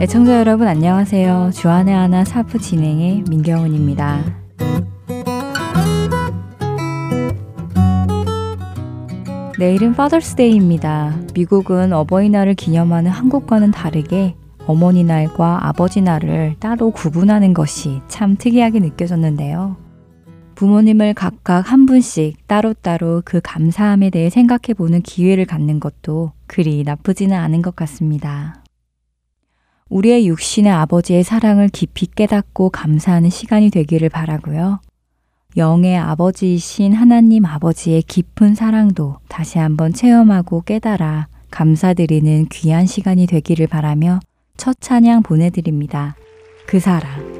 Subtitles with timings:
[0.00, 1.50] 애청자 여러분 안녕하세요.
[1.52, 4.24] 주안의 하나 사부 진행의 민경훈입니다.
[9.58, 11.20] 내일은 파더스데이입니다.
[11.34, 14.36] 미국은 어버이날을 기념하는 한국과는 다르게
[14.66, 19.76] 어머니 날과 아버지 날을 따로 구분하는 것이 참 특이하게 느껴졌는데요.
[20.54, 27.36] 부모님을 각각 한 분씩 따로따로 그 감사함에 대해 생각해 보는 기회를 갖는 것도 그리 나쁘지는
[27.36, 28.59] 않은 것 같습니다.
[29.90, 34.80] 우리의 육신의 아버지의 사랑을 깊이 깨닫고 감사하는 시간이 되기를 바라고요.
[35.56, 44.20] 영의 아버지이신 하나님 아버지의 깊은 사랑도 다시 한번 체험하고 깨달아 감사드리는 귀한 시간이 되기를 바라며
[44.56, 46.14] 첫 찬양 보내드립니다.
[46.66, 47.39] 그 사랑.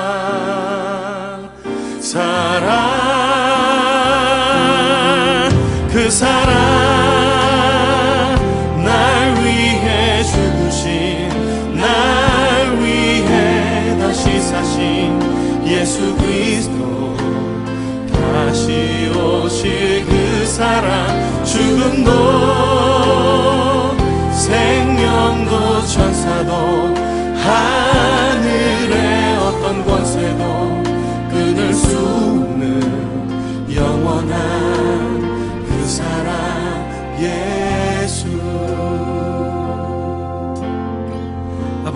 [6.11, 6.40] 그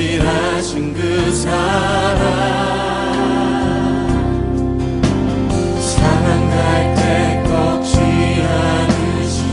[0.00, 2.20] 성실하신 그 사랑.
[5.78, 7.98] 사랑 갈때 꺾지
[8.48, 9.44] 않으신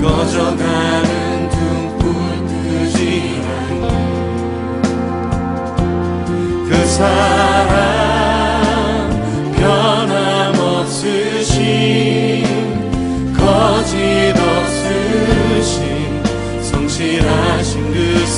[0.00, 2.08] 꺼져가는 등불
[2.46, 2.98] 끄지
[3.46, 3.84] 않는
[6.70, 7.99] 그 사랑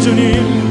[0.00, 0.69] 주님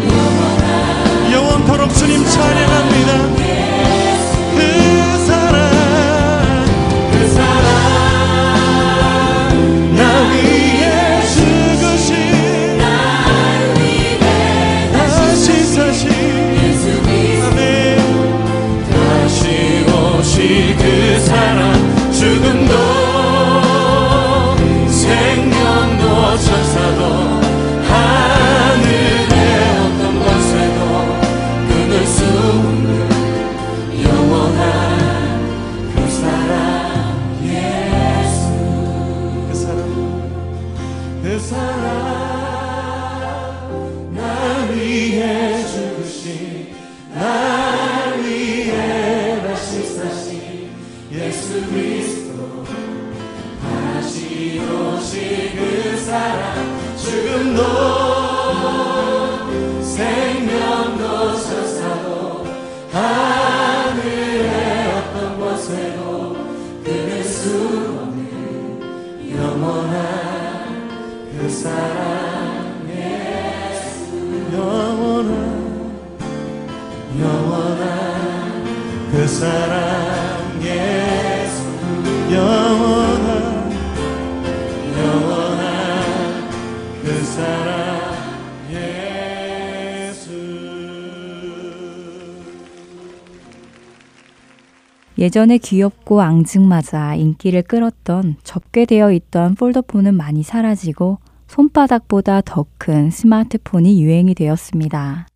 [95.29, 104.33] 예전에 귀엽고 앙증맞아 인기를 끌었던 접게되어 있던 폴더폰은 많이 사라지고 손바닥보다 더 큰 스마트폰이 유행이
[104.33, 105.27] 되었습니다.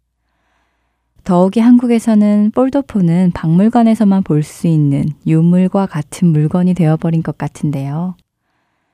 [1.23, 8.15] 더욱이 한국에서는 폴더폰은 박물관에서만 볼 수 있는 유물과 같은 물건이 되어버린 것 같은데요.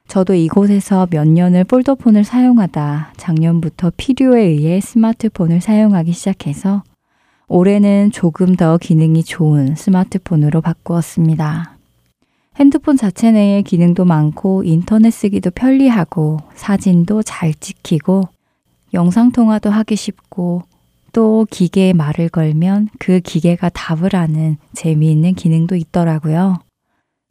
[0.10, 6.84] 저도 이곳에서 몇 년을 폴더폰을 사용하다 작년부터 필요에 의해 스마트폰을 사용하기 시작해서
[7.50, 11.78] 올해는 조금 더 기능이 좋은 스마트폰으로 바꾸었습니다.
[12.58, 18.30] 핸드폰 자체 내에 기능도 많고 인터넷 쓰기도 편리하고 사진도 잘 찍히고
[18.94, 20.64] 영상통화도 하기 쉽고
[21.12, 26.60] 또 기계에 말을 걸면 그 기계가 답을 하는 재미있는 기능도 있더라고요.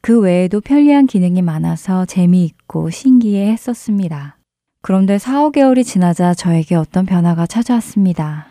[0.01, 4.37] 그 외에도 편리한 기능이 많아서 재미있고 신기해 했었습니다.
[4.81, 8.48] 그런데 4, 5개월이 지나자 저에게 어떤 변화가 찾아왔습니다.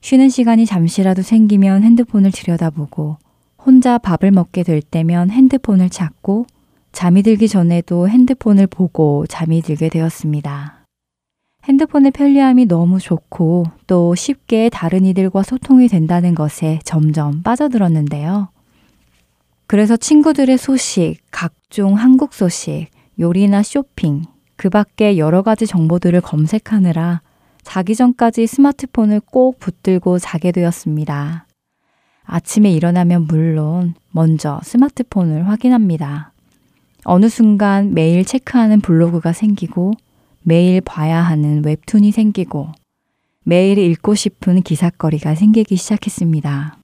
[0.00, 3.16] 쉬는 시간이 잠시라도 생기면 핸드폰을 들여다보고
[3.58, 6.46] 혼자 밥을 먹게 될 때면 핸드폰을 찾고
[6.92, 10.86] 잠이 들기 전에도 핸드폰을 보고 잠이 들게 되었습니다.
[11.64, 18.48] 핸드폰의 편리함이 너무 좋고 또 쉽게 다른 이들과 소통이 된다는 것에 점점 빠져들었는데요.
[19.66, 22.88] 그래서 친구들의 소식, 각종 한국 소식,
[23.20, 24.22] 요리나 쇼핑,
[24.56, 27.20] 그 밖에 여러 가지 정보들을 검색하느라
[27.68, 31.46] 자기 전까지 스마트폰을 꼭 붙들고 자게 되었습니다.
[32.24, 36.32] 아침에 일어나면 물론 먼저 스마트폰을 확인합니다.
[37.04, 39.92] 어느 순간 매일 체크하는 블로그가 생기고
[40.44, 42.72] 매일 봐야 하는 웹툰이 생기고
[43.44, 46.78] 매일 읽고 싶은 기사거리가 생기기 시작했습니다.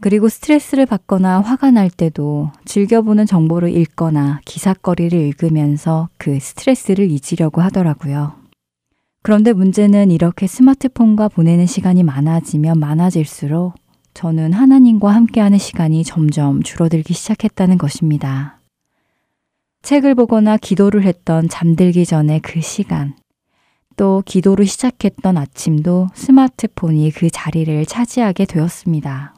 [0.00, 8.45] 그리고 스트레스를 받거나 화가 날 때도 즐겨보는 정보를 읽거나 기사거리를 읽으면서 그 스트레스를 잊으려고 하더라고요.
[9.26, 13.74] 그런데 문제는 이렇게 스마트폰과 보내는 시간이 많아지면 많아질수록
[14.14, 18.60] 저는 하나님과 함께하는 시간이 점점 줄어들기 시작했다는 것입니다.
[19.82, 23.16] 책을 보거나 기도를 했던 잠들기 전에 그 시간,
[23.96, 29.34] 또 기도를 시작했던 아침도 스마트폰이 그 자리를 차지하게 되었습니다.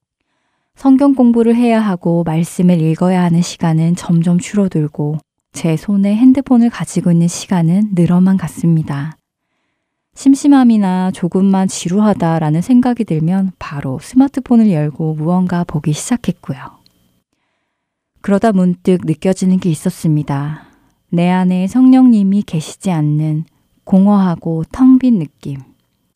[0.77, 5.17] 성경 공부를 해야 하고 말씀을 읽어야 하는 시간은 점점 줄어들고
[5.55, 9.18] 제 손에 핸드폰을 가지고 있는 시간은 늘어만 갔습니다.
[10.19, 16.59] 심심함이나 조금만 지루하다라는 생각이 들면 바로 스마트폰을 열고 무언가 보기 시작했고요.
[18.21, 20.65] 그러다 문득 느껴지는 게 있었습니다.
[21.11, 23.45] 내 안에 성령님이 계시지 않는
[23.85, 25.61] 공허하고 텅 빈 느낌.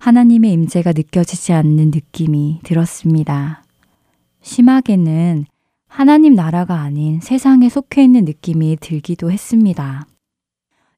[0.01, 3.63] 하나님의 임재가 느껴지지 않는 느낌이 들었습니다.
[4.41, 5.47] 심하게는
[5.87, 10.09] 하나님 나라가 아닌 세상에 속해 있는 느낌이 들기도 했습니다.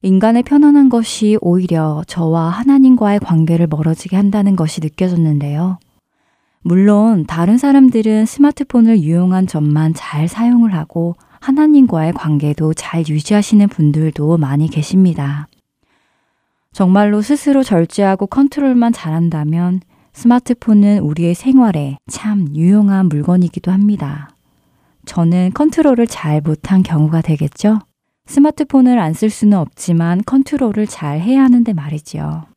[0.05, 5.79] 인간의 편안한 것이 오히려 저와 하나님과의 관계를 멀어지게 한다는 것이 느껴졌는데요.
[6.61, 14.69] 물론 다른 사람들은 스마트폰을 유용한 점만 잘 사용을 하고 하나님과의 관계도 잘 유지하시는 분들도 많이
[14.69, 15.47] 계십니다.
[16.71, 19.81] 정말로 스스로 절제하고 컨트롤만 잘한다면
[20.13, 24.29] 스마트폰은 우리의 생활에 참 유용한 물건이기도 합니다.
[25.05, 27.79] 저는 컨트롤을 잘 못한 경우가 되겠죠?
[28.25, 32.47] 스마트폰을 안 쓸 수는 없지만 컨트롤을 잘 해야 하는데 말이지요.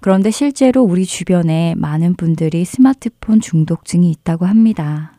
[0.00, 5.12] 그런데 실제로 우리 주변에 많은 분들이 스마트폰 중독증이 있다고 합니다.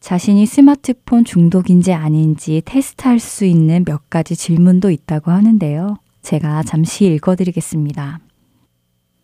[0.00, 5.98] 자신이 스마트폰 중독인지 아닌지 테스트할 수 있는 몇 가지 질문도 있다고 하는데요.
[6.22, 8.20] 제가 잠시 읽어드리겠습니다.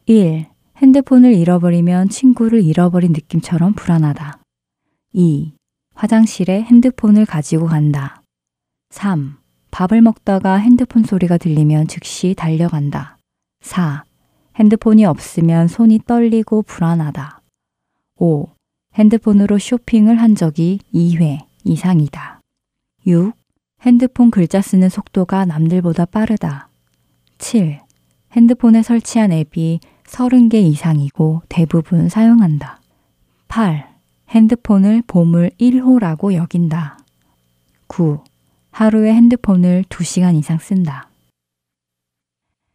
[0.06, 0.46] 1.
[0.76, 4.38] 핸드폰을 잃어버리면 친구를 잃어버린 느낌처럼 불안하다.
[5.12, 5.52] 2.
[5.94, 8.22] 화장실에 핸드폰을 가지고 간다.
[8.90, 9.37] 3.
[9.78, 13.16] 밥을 먹다가 핸드폰 소리가 들리면 즉시 달려간다.
[13.60, 14.02] 4.
[14.56, 17.40] 핸드폰이 없으면 손이 떨리고 불안하다.
[18.16, 18.48] 5.
[18.94, 22.40] 핸드폰으로 쇼핑을 한 적이 2회 이상이다.
[23.06, 23.34] 6.
[23.82, 26.70] 핸드폰 글자 쓰는 속도가 남들보다 빠르다.
[27.38, 27.78] 7.
[28.32, 32.80] 핸드폰에 설치한 앱이 30개 이상이고 대부분 사용한다.
[33.46, 33.88] 8.
[34.30, 36.98] 핸드폰을 보물 1호라고 여긴다.
[37.86, 38.24] 9.
[38.70, 41.08] 하루에 핸드폰을 2시간 이상 쓴다.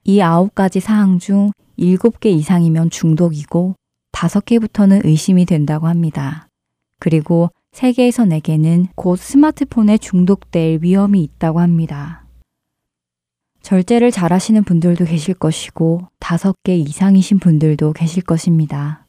[0.03, 3.75] 이 9가지 사항 중 7개 이상이면 중독이고
[4.11, 6.47] 5개부터는 의심이 된다고 합니다.
[6.99, 12.25] 그리고 3개에서 4개는 곧 스마트폰에 중독될 위험이 있다고 합니다.
[13.61, 19.07] 절제를 잘 하시는 분들도 계실 것이고 5개 이상이신 분들도 계실 것입니다.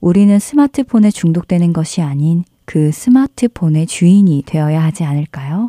[0.00, 5.68] 우리는 스마트폰에 중독되는 것이 아닌 그 스마트폰의 주인이 되어야 하지 않을까요?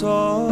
[0.00, 0.49] 주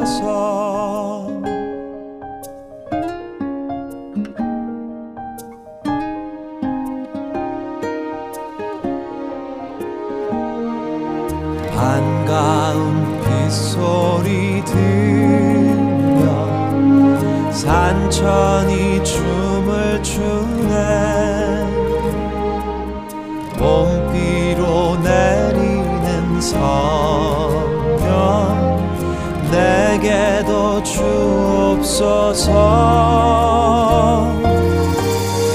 [31.79, 32.53] 주옵소서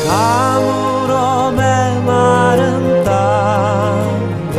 [0.08, 4.58] 가물어 메마른 땅에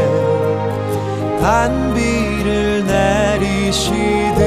[1.41, 4.45] 단비를 내리시듯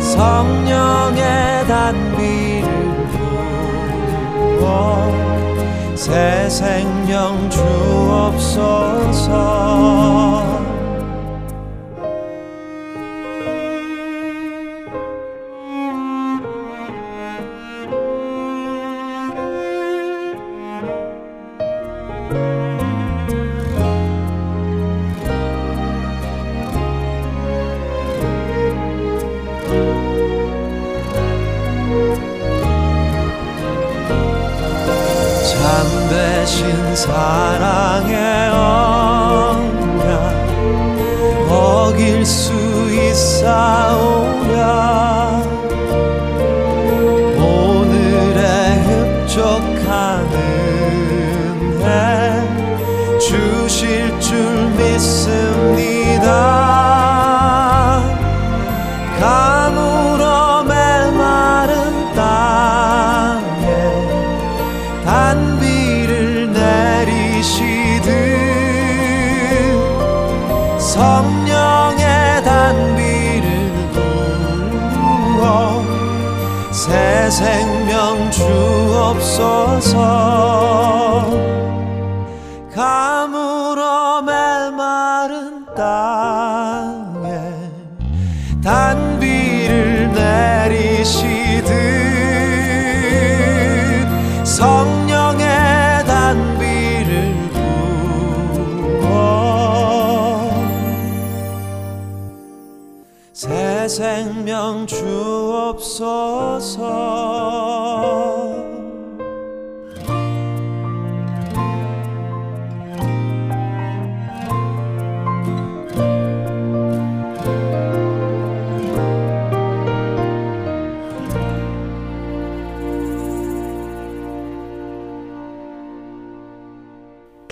[0.00, 3.06] 성령의 단비를
[4.58, 4.66] 부어
[5.94, 9.20] 새 생명 주옵소서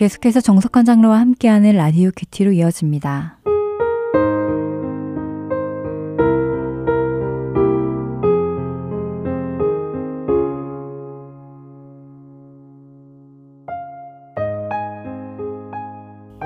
[0.09, 3.37] 계속해서 정석한 장르와 함께하는 라디오 큐티로 이어집니다.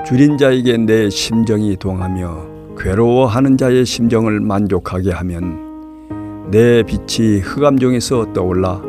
[0.05, 8.81] 줄인 자에게 내 심정이 동하며 괴로워하는 자의 심정을 만족하게 하면 내 빛이 흑암종에서 떠올라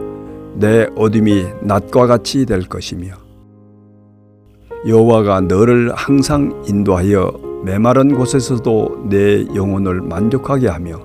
[0.57, 3.24] 내 어둠이 낮과 같이 될 것이며
[4.87, 7.33] 여호와가 너를 항상 인도하여
[7.65, 11.01] 메마른 곳에서도 내 영혼을 만족하게 하며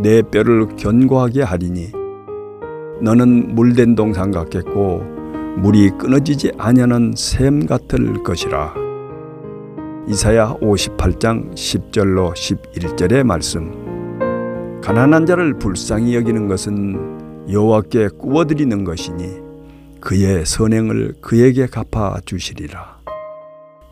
[0.00, 1.92] 내 뼈를 견고하게 하리니
[3.02, 5.02] 너는 물된 동산 같겠고
[5.58, 8.74] 물이 끊어지지 아니하는 샘 같을 것이라.
[10.08, 14.80] 이사야 58장 10절로 11절의 말씀.
[14.82, 19.40] 가난한 자를 불쌍히 여기는 것은 여호와께 꾸어드리는 것이니
[20.00, 22.99] 그의 선행을 그에게 갚아 주시리라.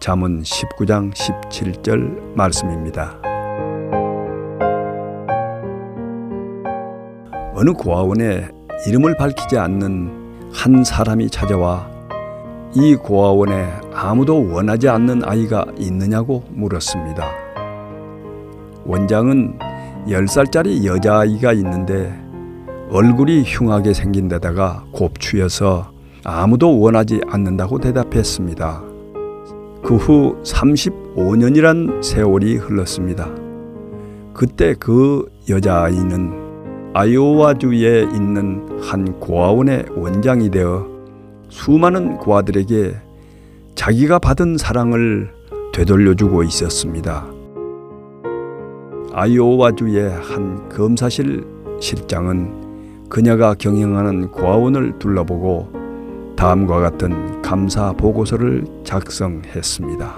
[0.00, 3.20] 잠언 19장 17절 말씀입니다.
[7.52, 8.48] 어느 고아원에
[8.86, 11.90] 이름을 밝히지 않는 한 사람이 찾아와
[12.74, 17.26] 이 고아원에 아무도 원하지 않는 아이가 있느냐고 물었습니다.
[18.84, 19.58] 원장은
[20.06, 22.16] 10살짜리 여자아이가 있는데
[22.90, 25.90] 얼굴이 흉하게 생긴 데다가 곱추여서
[26.22, 28.87] 아무도 원하지 않는다고 대답했습니다.
[29.82, 33.28] 그 후 35년이란 세월이 흘렀습니다.
[34.34, 40.86] 그때 그 여자아이는 아이오와주에 있는 한 고아원의 원장이 되어
[41.48, 42.94] 수많은 고아들에게
[43.74, 45.30] 자기가 받은 사랑을
[45.72, 47.26] 되돌려주고 있었습니다.
[49.12, 51.44] 아이오와주의 한 검사실
[51.80, 55.87] 실장은 그녀가 경영하는 고아원을 둘러보고
[56.38, 60.14] 다음과 같은 감사 보고서를 작성했습니다.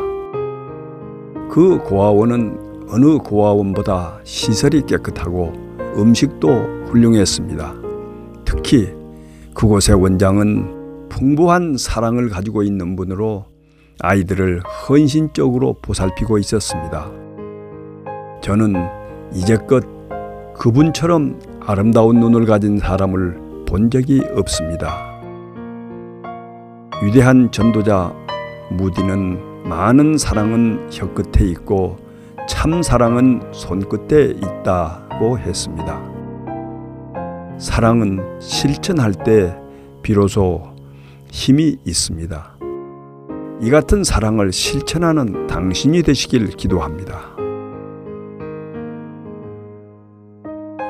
[1.50, 5.54] 그 고아원은 어느 고아원보다 시설이 깨끗하고
[5.96, 7.74] 음식도 훌륭했습니다.
[8.44, 8.92] 특히
[9.54, 13.46] 그곳의 원장은 풍부한 사랑을 가지고 있는 분으로
[14.00, 17.10] 아이들을 헌신적으로 보살피고 있었습니다.
[18.42, 18.74] 저는
[19.32, 19.82] 이제껏
[20.54, 25.09] 그분처럼 아름다운 눈을 가진 사람을 본 적이 없습니다.
[27.02, 28.14] 위대한 전도자
[28.68, 31.96] 무디는 많은 사랑은 혀끝에 있고
[32.46, 35.98] 참 사랑은 손끝에 있다고 했습니다.
[37.58, 39.56] 사랑은 실천할 때
[40.02, 40.74] 비로소
[41.30, 42.56] 힘이 있습니다.
[43.62, 47.30] 이 같은 사랑을 실천하는 당신이 되시길 기도합니다.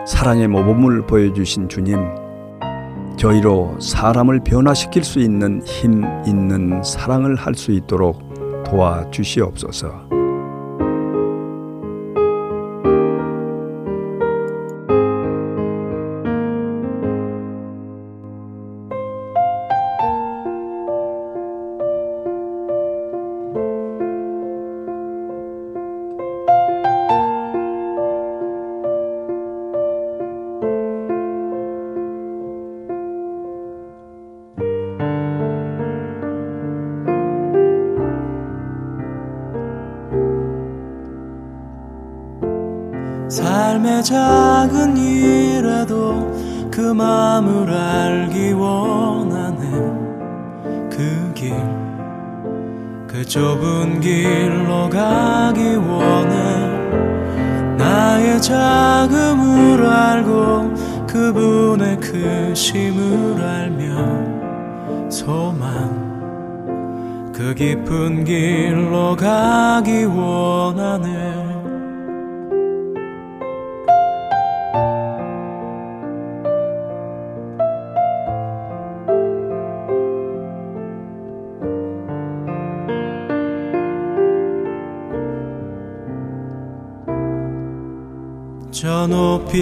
[0.08, 1.98] 사랑의 모범을 보여주신 주님,
[3.20, 8.18] 저희로 사람을 변화시킬 수 있는 힘 있는 사랑을 할 수 있도록
[8.64, 10.09] 도와주시옵소서.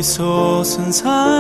[0.03, 1.38] 솟은 산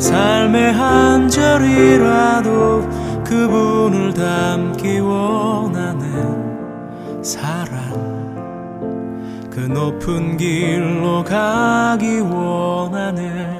[0.00, 2.88] 삶의 한 절이라도
[3.22, 6.02] 그분을 담기 원하네
[7.22, 7.90] 사랑.
[9.50, 13.59] 그 높은 길로 가기 원하네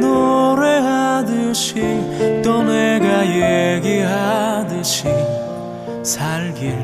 [0.00, 1.82] 노래하듯이
[2.42, 5.08] 또 내가 얘기하듯이
[6.02, 6.74] 살길.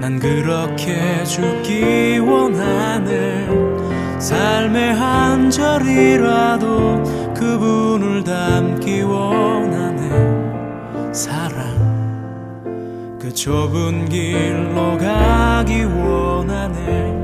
[0.00, 3.46] 난 그렇게 죽기 원하네.
[4.18, 7.02] 삶의 한 절이라도
[7.34, 11.12] 그분을 닮기 원하네.
[11.12, 11.60] 사랑
[13.20, 17.19] 그 좁은 길로 가기 원하네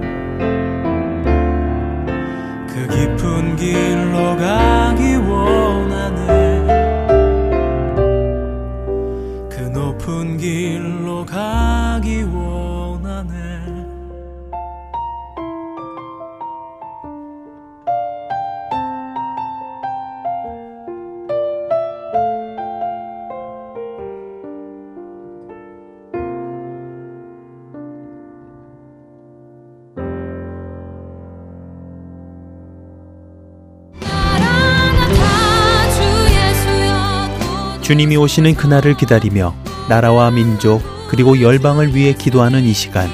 [37.87, 39.55] 주님이 오시는 그날을 기다리며
[39.88, 43.09] 나라와 민족 그리고 열방을 위해 기도하는 이 시간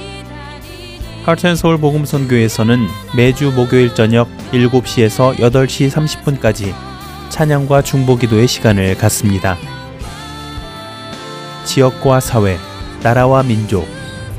[1.26, 6.72] 하트앤서울 복음선교에서는 매주 목요일 저녁 7시에서 8시 30분까지
[7.28, 9.58] 찬양과 중보기도의 시간을 갖습니다.
[11.66, 12.56] 지역과 사회,
[13.02, 13.86] 나라와 민족,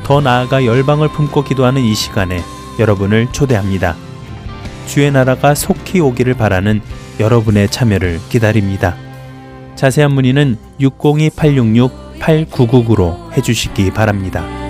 [0.02, 2.41] 더 나아가 열방을 품고 기도하는 이 시간에
[2.80, 3.96] 여러분을 초대합니다.
[4.88, 6.82] 주의 나라가 속히 오기를 바라는
[7.19, 9.12] 여러분의 참여를 기다립니다.
[9.75, 14.62] 자세한 문의는 602-866-8999로 해주시기 바랍니다.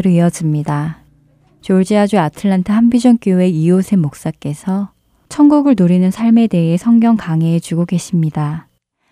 [0.00, 0.98] 강해로 이어집니다.
[1.60, 4.92] 졸지아주 아틀란타 한비전 교회 이호셉 목사께서
[5.28, 8.66] 천국을 누리는 삶에 대해 성경 강해해 주고 계십니다.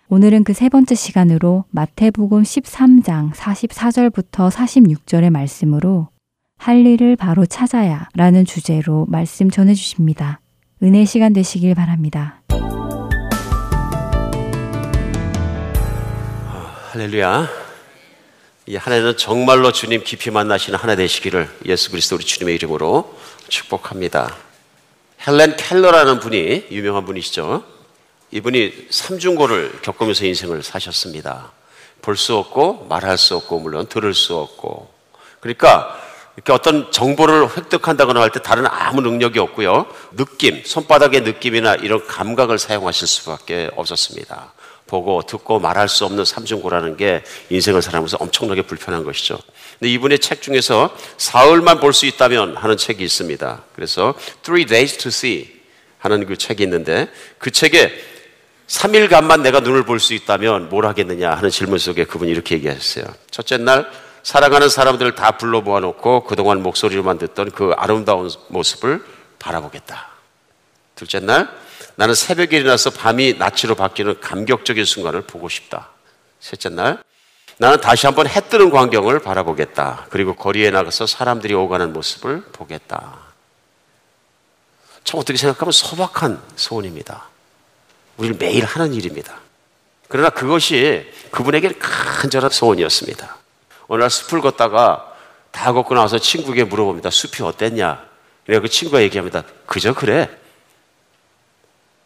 [0.09, 6.09] 오늘은 그 세 번째 시간으로 마태복음 13장 44절부터 46절의 말씀으로
[6.57, 10.41] 할 일을 바로 찾아야 라는 주제로 말씀 전해 주십니다.
[10.81, 12.41] 은혜 시간 되시길 바랍니다.
[16.91, 17.68] 할렐루야.
[18.69, 24.35] 이한 해는 정말로 주님 깊이 만나시는 한 해 되시기를 예수 그리스도 우리 주님의 이름으로 축복합니다.
[25.25, 27.63] 헬렌 켈러라는 분이 유명한 분이시죠.
[28.29, 31.51] 이분이 삼중고를 겪으면서 인생을 사셨습니다.
[32.03, 34.87] 볼 수 없고 말할 수 없고 물론 들을 수 없고
[35.39, 35.99] 그러니까
[36.35, 39.87] 이렇게 어떤 정보를 획득한다거나 할 때 다른 아무 능력이 없고요.
[40.15, 44.53] 느낌, 손바닥의 느낌이나 이런 감각을 사용하실 수밖에 없었습니다.
[44.89, 49.37] 보고 듣고 말할 수 없는 삼중고라는 게 인생을 살아가면서 엄청나게 불편한 것이죠.
[49.77, 53.63] 근데 이분의 책 중에서 사흘만 볼 수 있다면 하는 책이 있습니다.
[53.75, 55.59] 그래서 Three Days to See
[55.99, 57.91] 하는 그 책이 있는데 그 책에
[58.67, 63.05] 3일간만 내가 눈을 볼 수 있다면 뭘 하겠느냐 하는 질문 속에 그분이 이렇게 얘기하셨어요.
[63.31, 63.89] 첫째 날
[64.23, 69.03] 사랑하는 사람들을 다 불러 모아놓고 그동안 목소리로만 듣던 그 아름다운 모습을
[69.39, 70.09] 바라보겠다.
[70.95, 71.49] 둘째 날
[71.99, 75.89] 나는 새벽에 일어나서 밤이 낮으로 바뀌는 감격적인 순간을 보고 싶다.
[76.39, 77.03] 셋째 날
[77.57, 80.07] 나는 다시 한번 해 뜨는 광경을 바라보겠다.
[80.09, 83.17] 그리고 거리에 나가서 사람들이 오가는 모습을 보겠다.
[85.03, 87.25] 참 어떻게 생각하면 소박한 소원입니다.
[88.15, 89.35] 우리를 매일 하는 일입니다.
[90.07, 93.35] 그러나 그것이 그분에게는 간절한 소원이었습니다.
[93.89, 95.17] 어느 날 숲을 걷다가
[95.51, 97.09] 다 걷고 나서 친구에게 물어봅니다.
[97.09, 98.07] 숲이 어땠냐?
[98.45, 99.43] 그래서 그 친구가 얘기합니다.
[99.65, 100.29] 그저 그래.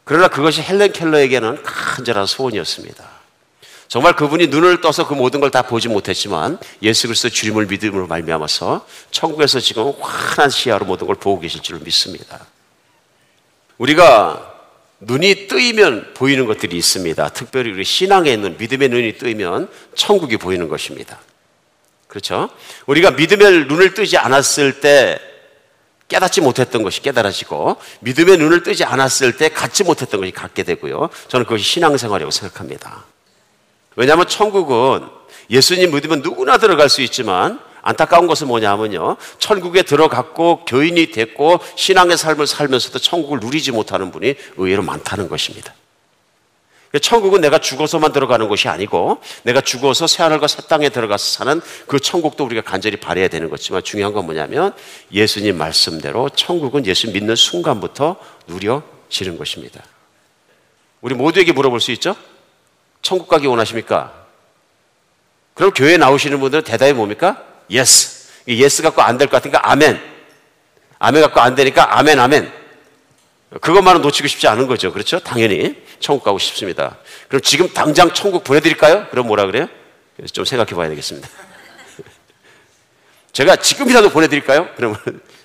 [0.03, 3.13] 그러나 그것이 헬렌 켈러에게는 간절한 소원이었습니다.
[3.87, 8.87] 정말 그분이 눈을 떠서 그 모든 걸 다 보지 못했지만 예수 그리스도 주님을 믿음으로 말미암아서
[9.11, 12.45] 천국에서 지금 환한 시야로 모든 걸 보고 계실 줄 믿습니다.
[13.77, 14.51] 우리가
[14.99, 17.29] 눈이 뜨이면 보이는 것들이 있습니다.
[17.29, 21.19] 특별히 우리 신앙에 있는 믿음의 눈이 뜨이면 천국이 보이는 것입니다.
[22.07, 22.49] 그렇죠?
[22.87, 25.19] 우리가 믿음의 눈을 뜨지 않았을 때
[26.07, 31.09] 깨닫지 못했던 것이 깨달아지고 믿음의 눈을 뜨지 않았을 때 갖지 못했던 것이 갖게 되고요.
[31.27, 33.05] 저는 그것이 신앙생활이라고 생각합니다.
[33.95, 35.07] 왜냐하면 천국은
[35.49, 39.17] 예수님 믿으면 누구나 들어갈 수 있지만 안타까운 것은 뭐냐면요.
[39.39, 45.73] 천국에 들어갔고 교인이 됐고 신앙의 삶을 살면서도 천국을 누리지 못하는 분이 의외로 많다는 것입니다.
[46.99, 52.45] 천국은 내가 죽어서만 들어가는 곳이 아니고 내가 죽어서 새하늘과 새 땅에 들어가서 사는 그 천국도
[52.45, 54.73] 우리가 간절히 바래야 되는 거지만 중요한 건 뭐냐면
[55.11, 59.81] 예수님 말씀대로 천국은 예수 믿는 순간부터 누려지는 것입니다.
[61.01, 62.15] 우리 모두에게 물어볼 수 있죠?
[63.01, 64.13] 천국 가기 원하십니까?
[65.55, 67.43] 그럼 교회에 나오시는 분들은 대답이 뭡니까?
[67.71, 68.29] Yes.
[68.47, 69.99] Yes 갖고 안 될 것 같으니까 아멘.
[70.99, 72.62] 아멘 갖고 안 되니까 아멘, 아멘.
[73.61, 74.91] 그것만은 놓치고 싶지 않은 거죠.
[74.91, 75.19] 그렇죠?
[75.19, 76.97] 당연히 천국 가고 싶습니다.
[77.27, 79.07] 그럼 지금 당장 천국 보내드릴까요?
[79.11, 79.67] 그럼 뭐라 그래요?
[80.31, 81.27] 좀 생각해 봐야 되겠습니다.
[83.31, 84.69] 제가 지금이라도 보내드릴까요?
[84.75, 84.97] 그러면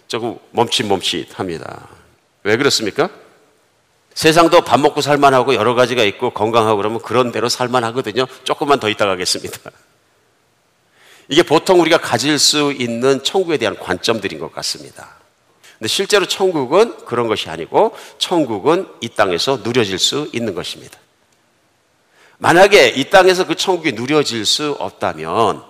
[0.08, 1.88] 조금 멈칫멈칫 합니다.
[2.44, 3.10] 왜 그렇습니까?
[4.14, 8.26] 세상도 밥 먹고 살만하고 여러 가지가 있고 건강하고 그러면 그런 대로 살만하거든요.
[8.42, 9.70] 조금만 더 있다 가겠습니다.
[11.28, 15.17] 이게 보통 우리가 가질 수 있는 천국에 대한 관점들인 것 같습니다.
[15.78, 20.98] 근데 실제로 천국은 그런 것이 아니고 천국은 이 땅에서 누려질 수 있는 것입니다.
[22.38, 25.62] 만약에 이 땅에서 그 천국이 누려질 수 없다면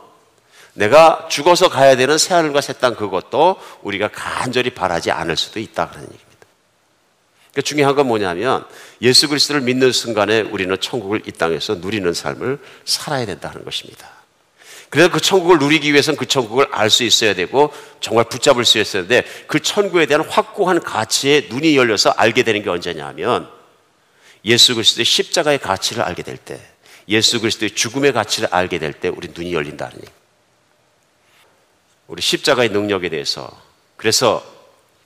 [0.74, 6.04] 내가 죽어서 가야 되는 새하늘과 새 땅 그것도 우리가 간절히 바라지 않을 수도 있다 그런
[6.04, 6.28] 얘기입니다.
[7.52, 8.64] 그러니까 중요한 건 뭐냐면
[9.02, 14.17] 예수 그리스도를 믿는 순간에 우리는 천국을 이 땅에서 누리는 삶을 살아야 된다는 것입니다.
[14.90, 19.06] 그래서 그 천국을 누리기 위해서는 그 천국을 알 수 있어야 되고 정말 붙잡을 수 있어야
[19.06, 23.50] 되는데 그 천국에 대한 확고한 가치에 눈이 열려서 알게 되는 게 언제냐면
[24.44, 26.58] 예수 그리스도의 십자가의 가치를 알게 될 때,
[27.08, 30.10] 예수 그리스도의 죽음의 가치를 알게 될 때 우리 눈이 열린다는 얘기.
[32.06, 33.50] 우리 십자가의 능력에 대해서
[33.96, 34.42] 그래서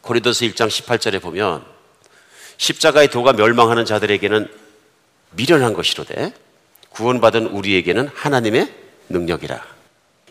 [0.03, 1.65] 고린도서 1장 18절에 보면
[2.59, 4.49] 십자가의 도가 멸망하는 자들에게는
[5.31, 6.33] 미련한 것이로되
[6.91, 8.82] 구원받은 우리에게는 하나님의
[9.13, 9.73] 능력이라.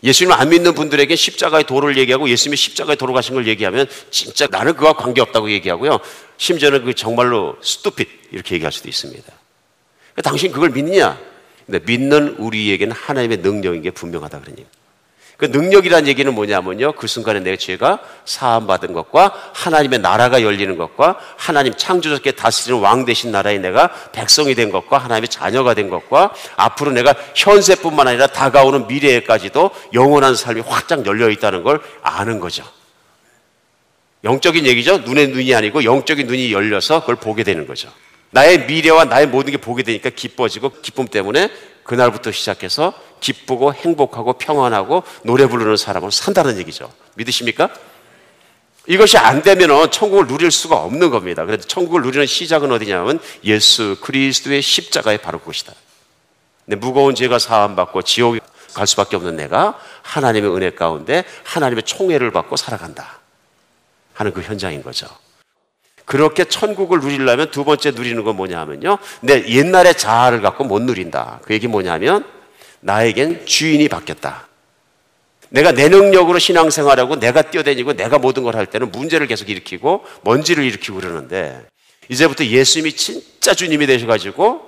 [0.04, 4.74] 예수님을 안 믿는 분들에게 십자가의 도를 얘기하고 예수님이 십자가의 도로 가신 걸 얘기하면 진짜 나는
[4.74, 6.00] 그와 관계없다고 얘기하고요.
[6.38, 9.32] 심지어는 그 정말로 스투핏 이렇게 얘기할 수도 있습니다.
[10.24, 11.18] 당신 그걸 믿느냐?
[11.66, 14.66] 근데 믿는 우리에게는 하나님의 능력인 게 분명하다 그러니.
[15.42, 16.92] 그 능력이란 얘기는 뭐냐면요.
[16.92, 23.32] 그 순간에 내 죄가 사함받은 것과 하나님의 나라가 열리는 것과 하나님 창조자께 다스리는 왕 대신
[23.32, 29.72] 나라의 내가 백성이 된 것과 하나님의 자녀가 된 것과 앞으로 내가 현세뿐만 아니라 다가오는 미래에까지도
[29.94, 32.62] 영원한 삶이 확장 열려 있다는 걸 아는 거죠.
[34.22, 34.98] 영적인 얘기죠.
[34.98, 37.90] 눈의 눈이 아니고 영적인 눈이 열려서 그걸 보게 되는 거죠.
[38.30, 41.50] 나의 미래와 나의 모든 게 보게 되니까 기뻐지고 기쁨 때문에
[41.84, 46.92] 그날부터 시작해서 기쁘고 행복하고 평안하고 노래 부르는 사람으로 산다는 얘기죠.
[47.14, 47.70] 믿으십니까?
[48.86, 51.44] 이것이 안 되면 천국을 누릴 수가 없는 겁니다.
[51.44, 55.72] 그래서 천국을 누리는 시작은 어디냐면 예수 그리스도의 십자가에 바로 그것이다.
[56.64, 58.40] 근데 무거운 죄가 사함받고 지옥에
[58.74, 63.20] 갈 수밖에 없는 내가 하나님의 은혜 가운데 하나님의 총애를 받고 살아간다.
[64.14, 65.06] 하는 그 현장인 거죠.
[66.12, 68.98] 그렇게 천국을 누리려면 두 번째 누리는 건 뭐냐 하면요.
[69.22, 71.40] 내 옛날의 자아를 갖고 못 누린다.
[71.42, 72.26] 그 얘기 뭐냐면
[72.80, 74.46] 나에겐 주인이 바뀌었다.
[75.48, 80.64] 내가 내 능력으로 신앙생활하고 내가 뛰어다니고 내가 모든 걸 할 때는 문제를 계속 일으키고 먼지를
[80.64, 81.58] 일으키고 그러는데
[82.10, 84.60] 이제부터 예수님이 진짜 주님이 되셔가지고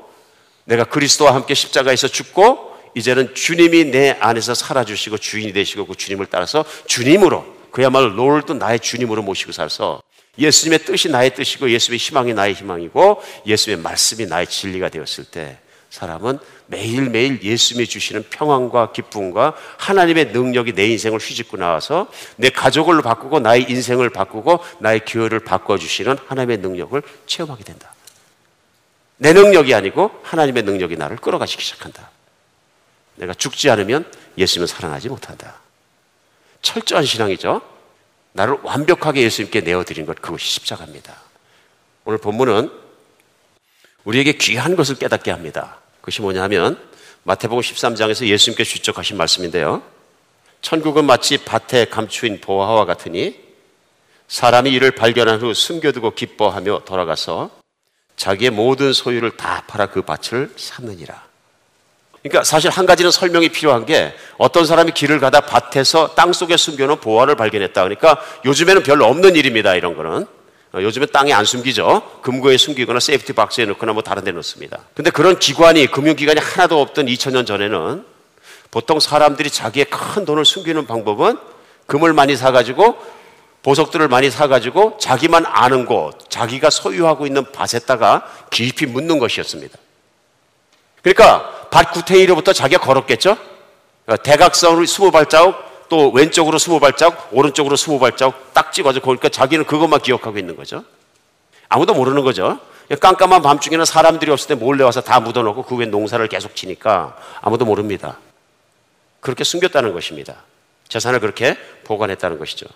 [0.64, 6.64] 내가 그리스도와 함께 십자가에서 죽고 이제는 주님이 내 안에서 살아주시고 주인이 되시고 그 주님을 따라서
[6.86, 10.00] 주님으로 그야말로 롤도 나의 주님으로 모시고 살아서
[10.38, 15.58] 예수님의 뜻이 나의 뜻이고 예수님의 희망이 나의 희망이고 예수님의 말씀이 나의 진리가 되었을 때
[15.90, 23.38] 사람은 매일매일 예수님이 주시는 평안과 기쁨과 하나님의 능력이 내 인생을 휘짓고 나와서 내 가족을 바꾸고
[23.38, 27.94] 나의 인생을 바꾸고 나의 기회를 바꿔주시는 하나님의 능력을 체험하게 된다.
[29.18, 32.10] 내 능력이 아니고 하나님의 능력이 나를 끌어가시기 시작한다.
[33.16, 35.60] 내가 죽지 않으면 예수님은 살아나지 못한다.
[36.62, 37.73] 철저한 신앙이죠.
[38.34, 41.16] 나를 완벽하게 예수님께 내어드린 것, 그것이 십자가입니다.
[42.04, 42.70] 오늘 본문은
[44.02, 45.78] 우리에게 귀한 것을 깨닫게 합니다.
[46.00, 46.78] 그것이 뭐냐면
[47.22, 49.82] 마태복음 13장에서 예수님께 주적하신 말씀인데요.
[50.62, 53.40] 천국은 마치 밭에 감추인 보화와 같으니
[54.26, 57.50] 사람이 이를 발견한 후 숨겨두고 기뻐하며 돌아가서
[58.16, 61.33] 자기의 모든 소유를 다 팔아 그 밭을 샀느니라.
[62.24, 66.98] 그러니까 사실 한 가지는 설명이 필요한 게 어떤 사람이 길을 가다 밭에서 땅 속에 숨겨놓은
[67.00, 67.82] 보화를 발견했다.
[67.82, 69.74] 그러니까 요즘에는 별로 없는 일입니다.
[69.74, 70.26] 이런 거는.
[70.72, 72.20] 어, 요즘에 땅에 안 숨기죠.
[72.22, 74.78] 금고에 숨기거나 safety box에 넣거나 뭐 다른 데 넣습니다.
[74.94, 78.06] 근데 그런 기관이, 금융기관이 하나도 없던 2000년 전에는
[78.70, 81.38] 보통 사람들이 자기의 큰 돈을 숨기는 방법은
[81.86, 82.96] 금을 많이 사가지고
[83.62, 89.78] 보석들을 많이 사가지고 자기만 아는 곳, 자기가 소유하고 있는 밭에다가 깊이 묻는 것이었습니다.
[91.04, 93.36] 그러니까 밭 구탱이로부터 자기가 걸었겠죠?
[94.06, 95.54] 그러니까 대각선으로 스무 발자국,
[95.90, 100.82] 또 왼쪽으로 스무 발자국, 오른쪽으로 스무 발자국 딱 찍어서 그러니까 자기는 그것만 기억하고 있는 거죠.
[101.68, 102.58] 아무도 모르는 거죠.
[103.00, 107.64] 깜깜한 밤중에는 사람들이 없을 때 몰래 와서 다 묻어놓고 그 위에 농사를 계속 지니까 아무도
[107.64, 108.18] 모릅니다.
[109.20, 110.36] 그렇게 숨겼다는 것입니다.
[110.88, 112.66] 재산을 그렇게 보관했다는 것이죠.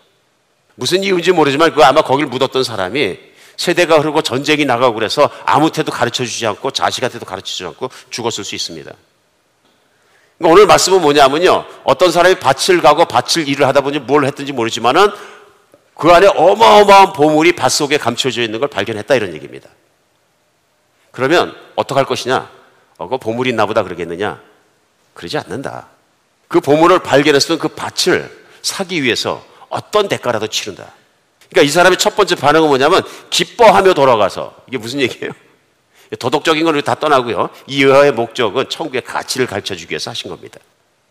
[0.74, 3.18] 무슨 이유인지 모르지만 그 아마 거길 묻었던 사람이
[3.58, 8.54] 세대가 흐르고 전쟁이 나가고 그래서 아무한테도 가르쳐 주지 않고 자식한테도 가르쳐 주지 않고 죽었을 수
[8.54, 8.90] 있습니다.
[10.38, 11.66] 그러니까 오늘 말씀은 뭐냐면요.
[11.82, 15.10] 어떤 사람이 밭을 가고 밭을 일을 하다 보니 뭘 했든지 모르지만은
[15.94, 19.68] 그 안에 어마어마한 보물이 밭 속에 감춰져 있는 걸 발견했다 이런 얘기입니다.
[21.10, 22.48] 그러면 어떡할 것이냐?
[22.98, 24.40] 어, 그 보물이 있나 보다 그러겠느냐?
[25.14, 25.88] 그러지 않는다.
[26.46, 30.92] 그 보물을 발견했으면 그 밭을 사기 위해서 어떤 대가라도 치른다.
[31.50, 35.32] 그러니까 이 사람의 첫 번째 반응은 뭐냐면 기뻐하며 돌아가서 이게 무슨 얘기예요?
[36.18, 37.50] 도덕적인 걸 다 떠나고요.
[37.66, 40.58] 이 의화의 목적은 천국의 가치를 가르쳐 주기 위해서 하신 겁니다.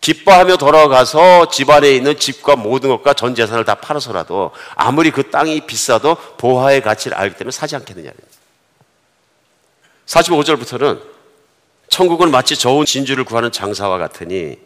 [0.02, 6.16] 기뻐하며 돌아가서 집안에 있는 집과 모든 것과 전 재산을 다 팔아서라도 아무리 그 땅이 비싸도
[6.38, 8.12] 보화의 가치를 알기 때문에 사지 않겠느냐.
[10.06, 11.02] 45절부터는
[11.90, 14.58] 천국은 마치 좋은 진주를 구하는 장사와 같으니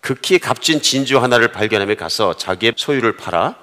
[0.00, 3.54] 극히 값진 진주 하나를 발견하며 가서 자기의 소유를 팔아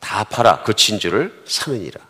[0.00, 2.00] 다 팔아 그 진주를 사느니라.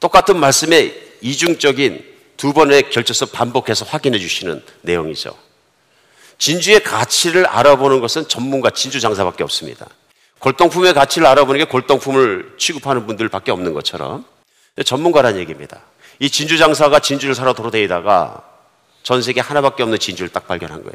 [0.00, 2.04] 똑같은 말씀에 이중적인
[2.36, 5.36] 두 번의 결쳐서 반복해서 확인해 주시는 내용이죠.
[6.38, 9.88] 진주의 가치를 알아보는 것은 전문가 진주 장사밖에 없습니다.
[10.38, 14.24] 골동품의 가치를 알아보는 게 골동품을 취급하는 분들밖에 없는 것처럼
[14.84, 15.82] 전문가란 얘기입니다.
[16.20, 18.44] 이 진주 장사가 진주를 사러 돌아다니다가
[19.02, 20.94] 전 세계 하나밖에 없는 진주를 딱 발견한 거예요.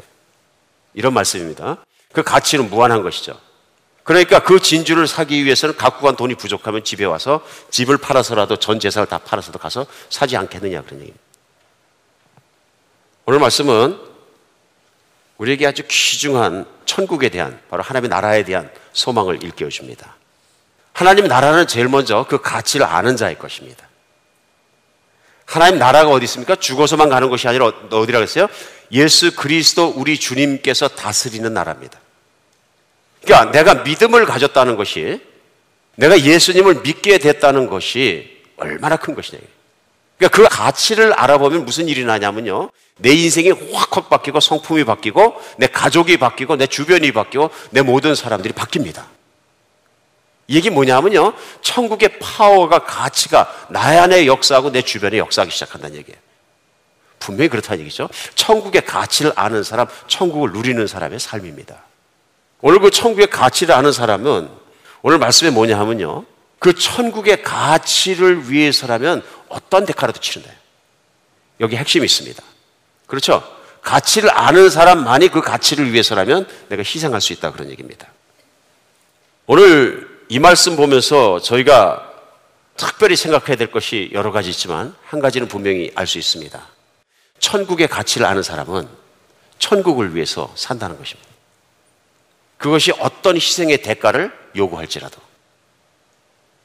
[0.94, 1.76] 이런 말씀입니다.
[2.12, 3.38] 그 가치는 무한한 것이죠.
[4.04, 9.08] 그러니까 그 진주를 사기 위해서는 갖고 간 돈이 부족하면 집에 와서 집을 팔아서라도 전 재산을
[9.08, 11.24] 다 팔아서도 가서 사지 않겠느냐 그런 얘기입니다.
[13.24, 13.98] 오늘 말씀은
[15.38, 20.14] 우리에게 아주 귀중한 천국에 대한 바로 하나님의 나라에 대한 소망을 일깨워 줍니다.
[20.92, 23.88] 하나님 나라는 제일 먼저 그 가치를 아는 자의 것입니다.
[25.46, 26.54] 하나님 나라가 어디 있습니까?
[26.56, 28.48] 죽어서만 가는 것이 아니라 어디라고 했어요?
[28.92, 32.03] 예수 그리스도 우리 주님께서 다스리는 나라입니다.
[33.24, 35.20] 그러니까 내가 믿음을 가졌다는 것이
[35.96, 39.40] 내가 예수님을 믿게 됐다는 것이 얼마나 큰 것이냐.
[40.18, 42.70] 그러니까 그 가치를 알아보면 무슨 일이 나냐면요.
[42.96, 48.54] 내 인생이 확확 바뀌고 성품이 바뀌고 내 가족이 바뀌고 내 주변이 바뀌고 내 모든 사람들이
[48.54, 49.04] 바뀝니다.
[50.46, 51.32] 이게 뭐냐면요.
[51.62, 56.18] 천국의 파워가 가치가 나의 안에 역사하고 내 주변에 역사하기 시작한다는 얘기예요.
[57.18, 58.10] 분명히 그렇다는 얘기죠.
[58.34, 61.83] 천국의 가치를 아는 사람, 천국을 누리는 사람의 삶입니다.
[62.66, 64.48] 오늘 그 천국의 가치를 아는 사람은
[65.02, 66.24] 오늘 말씀에 뭐냐 하면요.
[66.58, 70.50] 그 천국의 가치를 위해서라면 어떤 대가라도 치른다.
[71.60, 72.42] 여기 핵심이 있습니다.
[73.06, 73.44] 그렇죠?
[73.82, 78.08] 가치를 아는 사람만이 그 가치를 위해서라면 내가 희생할 수 있다 그런 얘기입니다.
[79.44, 82.12] 오늘 이 말씀 보면서 저희가
[82.78, 86.66] 특별히 생각해야 될 것이 여러 가지 있지만 한 가지는 분명히 알 수 있습니다.
[87.40, 88.88] 천국의 가치를 아는 사람은
[89.58, 91.33] 천국을 위해서 산다는 것입니다.
[92.64, 95.20] 그것이 어떤 희생의 대가를 요구할지라도.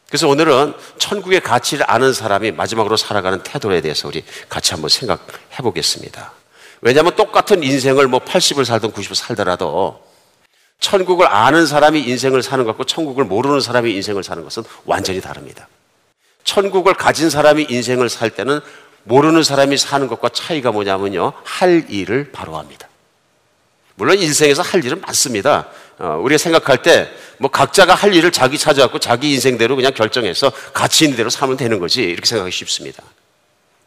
[0.07, 6.31] 그래서 오늘은 천국의 가치를 아는 사람이 마지막으로 살아가는 태도에 대해서 우리 같이 한번 생각해 보겠습니다.
[6.79, 10.01] 왜냐하면 똑같은 인생을 뭐 80을 살든 90을 살더라도
[10.79, 15.67] 천국을 아는 사람이 인생을 사는 것과 천국을 모르는 사람이 인생을 사는 것은 완전히 다릅니다.
[16.45, 18.61] 천국을 가진 사람이 인생을 살 때는
[19.03, 21.33] 모르는 사람이 사는 것과 차이가 뭐냐면요.
[21.43, 22.87] 할 일을 바로 합니다.
[23.99, 25.67] 물론 인생에서 할 일은 많습니다.
[25.99, 31.05] 어, 우리가 생각할 때 뭐 각자가 할 일을 자기 찾아갖고 자기 인생대로 그냥 결정해서 가치
[31.05, 33.01] 있는 대로 살면 되는 거지 이렇게 생각하기 쉽습니다.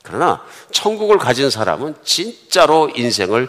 [0.03, 0.43] 그러나
[0.73, 3.49] 천국을 가진 사람은 진짜로 인생을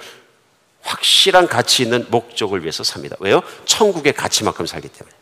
[0.81, 3.15] 확실한 가치 있는 목적을 위해서 삽니다.
[3.21, 3.41] 왜요?
[3.65, 5.15] 천국의 가치만큼 살기 때문에.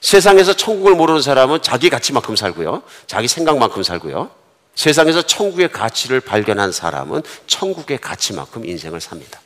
[0.00, 2.82] 세상에서 천국을 모르는 사람은 자기 가치만큼 살고요.
[3.06, 4.30] 자기 생각만큼 살고요.
[4.74, 9.41] 세상에서 천국의 가치를 발견한 사람은 천국의 가치만큼 인생을 삽니다.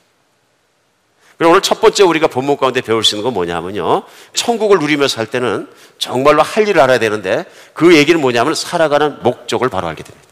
[1.38, 4.04] 그리고 오늘 첫 번째 우리가 본문 가운데 배울 수 있는 건 뭐냐면요.
[4.32, 5.68] 천국을 누리며 살 때는
[5.98, 10.26] 정말로 할 일을 알아야 되는데 그 얘기는 뭐냐면 살아가는 목적을 바로 알게 됩니다.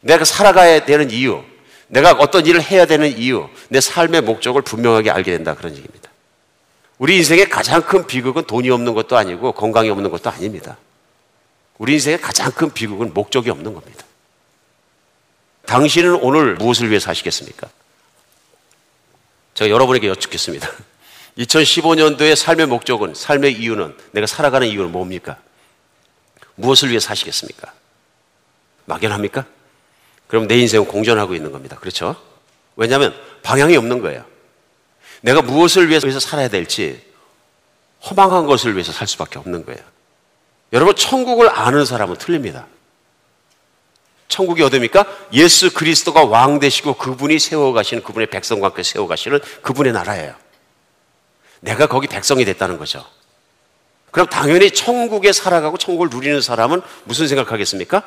[0.00, 1.42] 내가 살아가야 되는 이유,
[1.88, 5.54] 내가 어떤 일을 해야 되는 이유, 내 삶의 목적을 분명하게 알게 된다.
[5.54, 6.10] 그런 얘기입니다.
[6.98, 10.78] 우리 인생의 가장 큰 비극은 돈이 없는 것도 아니고 건강이 없는 것도 아닙니다.
[11.78, 14.04] 우리 인생의 가장 큰 비극은 목적이 없는 겁니다.
[15.66, 17.68] 당신은 오늘 무엇을 위해 사시겠습니까?
[19.56, 20.70] 제가 여러분에게 여쭙겠습니다.
[21.38, 25.38] 2015년도의 삶의 목적은, 삶의 이유는, 내가 살아가는 이유는 뭡니까?
[26.54, 27.72] 무엇을 위해 사시겠습니까?
[28.84, 29.46] 막연합니까?
[30.28, 31.76] 그럼 내 인생은 공전하고 있는 겁니다.
[31.76, 32.16] 그렇죠?
[32.76, 34.24] 왜냐하면 방향이 없는 거예요.
[35.22, 37.02] 내가 무엇을 위해서 살아야 될지
[38.04, 39.80] 허망한 것을 위해서 살 수밖에 없는 거예요.
[40.74, 42.66] 여러분, 천국을 아는 사람은 틀립니다.
[44.28, 45.06] 천국이 어디입니까?
[45.32, 50.34] 예수 그리스도가 왕 되시고 그분이 세워가시는 그분의 백성과 함께 세워가시는 그분의 나라예요.
[51.60, 53.04] 내가 거기 백성이 됐다는 거죠.
[54.10, 58.02] 그럼 당연히 천국에 살아가고 천국을 누리는 사람은 무슨 생각하겠습니까?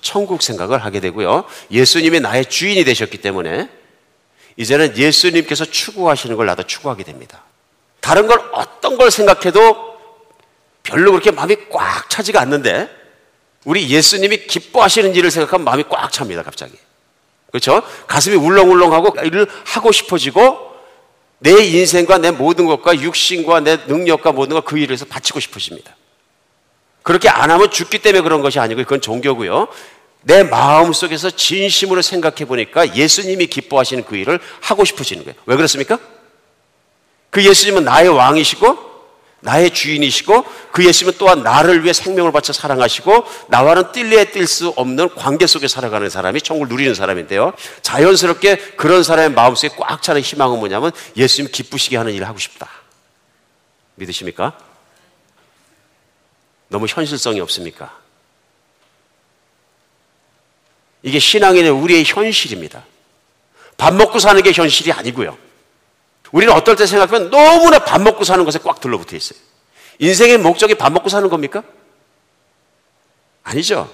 [0.00, 1.44] 천국 생각을 하게 되고요.
[1.70, 3.68] 예수님이 나의 주인이 되셨기 때문에
[4.56, 7.42] 이제는 예수님께서 추구하시는 걸 나도 추구하게 됩니다.
[8.00, 9.94] 다른 걸 어떤 걸 생각해도
[10.82, 12.88] 별로 그렇게 마음이 꽉 차지가 않는데
[13.64, 16.74] 우리 예수님이 기뻐하시는 일을 생각하면 마음이 꽉 찹니다, 갑자기.
[17.50, 17.82] 그렇죠?
[18.06, 20.72] 가슴이 울렁울렁하고 일을 하고 싶어지고
[21.38, 25.94] 내 인생과 내 모든 것과 육신과 내 능력과 모든 것 그 일을 해서 바치고 싶어집니다.
[27.02, 29.68] 그렇게 안 하면 죽기 때문에 그런 것이 아니고 그건 종교고요.
[30.22, 35.38] 내 마음 속에서 진심으로 생각해 보니까 예수님이 기뻐하시는 그 일을 하고 싶어지는 거예요.
[35.44, 35.98] 왜 그렇습니까?
[37.28, 38.93] 그 예수님은 나의 왕이시고
[39.44, 45.14] 나의 주인이시고 그 예수님은 또한 나를 위해 생명을 바쳐 사랑하시고 나와는 뛸래야 뛸 수 없는
[45.16, 47.52] 관계 속에 살아가는 사람이 천국을 누리는 사람인데요.
[47.82, 52.70] 자연스럽게 그런 사람의 마음속에 꽉 차는 희망은 뭐냐면 예수님 기쁘시게 하는 일을 하고 싶다.
[53.96, 54.58] 믿으십니까?
[56.68, 57.94] 너무 현실성이 없습니까?
[61.02, 62.82] 이게 신앙인의 우리의 현실입니다.
[63.76, 65.36] 밥 먹고 사는 게 현실이 아니고요.
[66.32, 69.38] 우리는 어떨 때 생각하면 너무나 밥 먹고 사는 것에 꽉 들러붙어 있어요.
[69.98, 71.62] 인생의 목적이 밥 먹고 사는 겁니까?
[73.42, 73.90] 아니죠.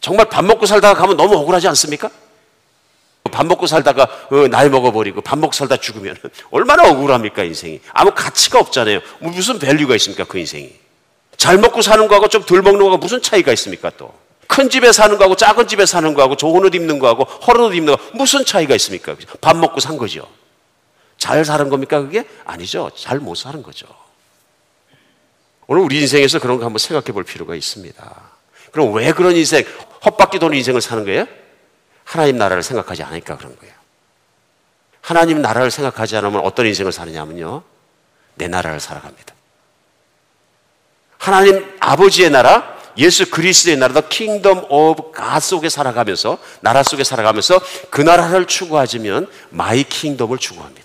[0.00, 2.10] 정말 밥 먹고 살다가 가면 너무 억울하지 않습니까?
[3.30, 6.16] 밥 먹고 살다가 어, 나이 먹어버리고 밥 먹고 살다 죽으면
[6.52, 10.72] 얼마나 억울합니까 인생이 아무 가치가 없잖아요 무슨 value가 있습니까 그 인생이
[11.38, 15.16] 잘 먹고 사는 거하고 좀 덜 먹는 거하고 무슨 차이가 있습니까 또 큰 집에 사는
[15.16, 18.74] 거하고 작은 집에 사는 거하고 좋은 옷 입는 거하고 허른 옷 입는 거 무슨 차이가
[18.76, 20.26] 있습니까 밥 먹고 산 거죠
[21.24, 23.86] 잘 사는 겁니까 그게 아니죠 잘 못 사는 거죠
[25.66, 28.34] 오늘 우리 인생에서 그런 거 한번 생각해 볼 필요가 있습니다
[28.72, 29.64] 그럼 왜 그런 인생
[30.04, 31.26] 헛바퀴 도는 인생을 사는 거예요?
[32.04, 33.72] 하나님 나라를 생각하지 않으니까 그런 거예요.
[35.00, 37.62] 하나님 나라를 생각하지 않으면 어떤 인생을 사느냐면요.
[38.34, 39.34] 내 나라를 살아갑니다.
[41.18, 47.60] 하나님 아버지의 나라, 예수 그리스도의 나라, the kingdom of God 속에 살아가면서 나라 속에 살아가면서
[47.90, 50.83] 그 나라를 추구하지 않으면 my kingdom을 추구합니다.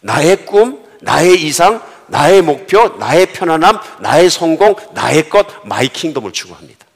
[0.00, 6.86] 나의 꿈, 나의 이상, 나의 목표, 나의 편안함, 나의 성공, 나의 것, my kingdom을 추구합니다.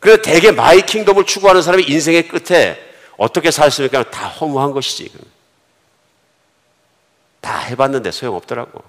[0.00, 2.78] 그래서 대개 my kingdom을 추구하는 사람이 인생의 끝에
[3.16, 4.10] 어떻게 살습니까?
[4.10, 5.12] 다 허무한 것이지.
[7.40, 8.82] 다 해봤는데 소용없더라고.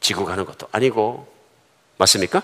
[0.00, 1.32] 지고 가는 것도 아니고.
[1.96, 2.42] 맞습니까?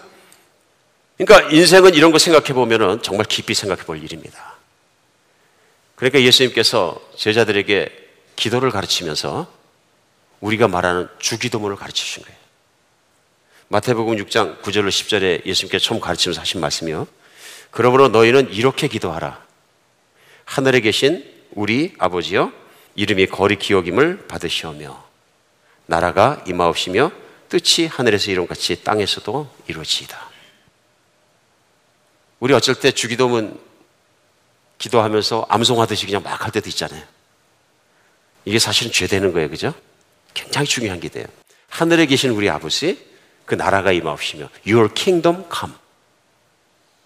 [1.18, 4.54] 그러니까 인생은 이런 거 생각해 보면 정말 깊이 생각해 볼 일입니다.
[5.96, 7.99] 그러니까 예수님께서 제자들에게
[8.40, 9.46] 기도를 가르치면서
[10.40, 12.38] 우리가 말하는 주기도문을 가르쳐 주신 거예요.
[13.68, 17.06] 마태복음 6장 9절로 10절에 예수님께서 처음 가르치면서 하신 말씀이요.
[17.70, 19.40] 그러므로 너희는 이렇게 기도하라.
[20.46, 22.52] 하늘에 계신 우리 아버지여
[22.96, 25.04] 이름이 거리 기억임을 받으시오며
[25.86, 27.12] 나라가 임하옵시며
[27.48, 30.30] 뜻이 하늘에서 이룬 같이 땅에서도 이루어지이다.
[32.40, 33.60] 우리 어쩔 때 주기도문
[34.78, 37.04] 기도하면서 암송하듯이 그냥 막 할 때도 있잖아요.
[38.50, 39.48] 이게 사실은 죄 되는 거예요.
[39.48, 39.72] 그죠?
[40.34, 41.24] 굉장히 중요한 게 돼요.
[41.68, 42.98] 하늘에 계신 우리 아버지
[43.46, 45.72] 그 나라가 임하옵시며 Your kingdom come.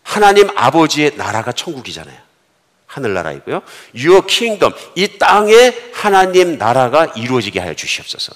[0.03, 2.19] 하나님 아버지의 나라가 천국이잖아요.
[2.87, 3.61] 하늘나라이고요.
[3.95, 8.33] Your kingdom, 이 땅에 하나님 나라가 이루어지게 하여 주시옵소서.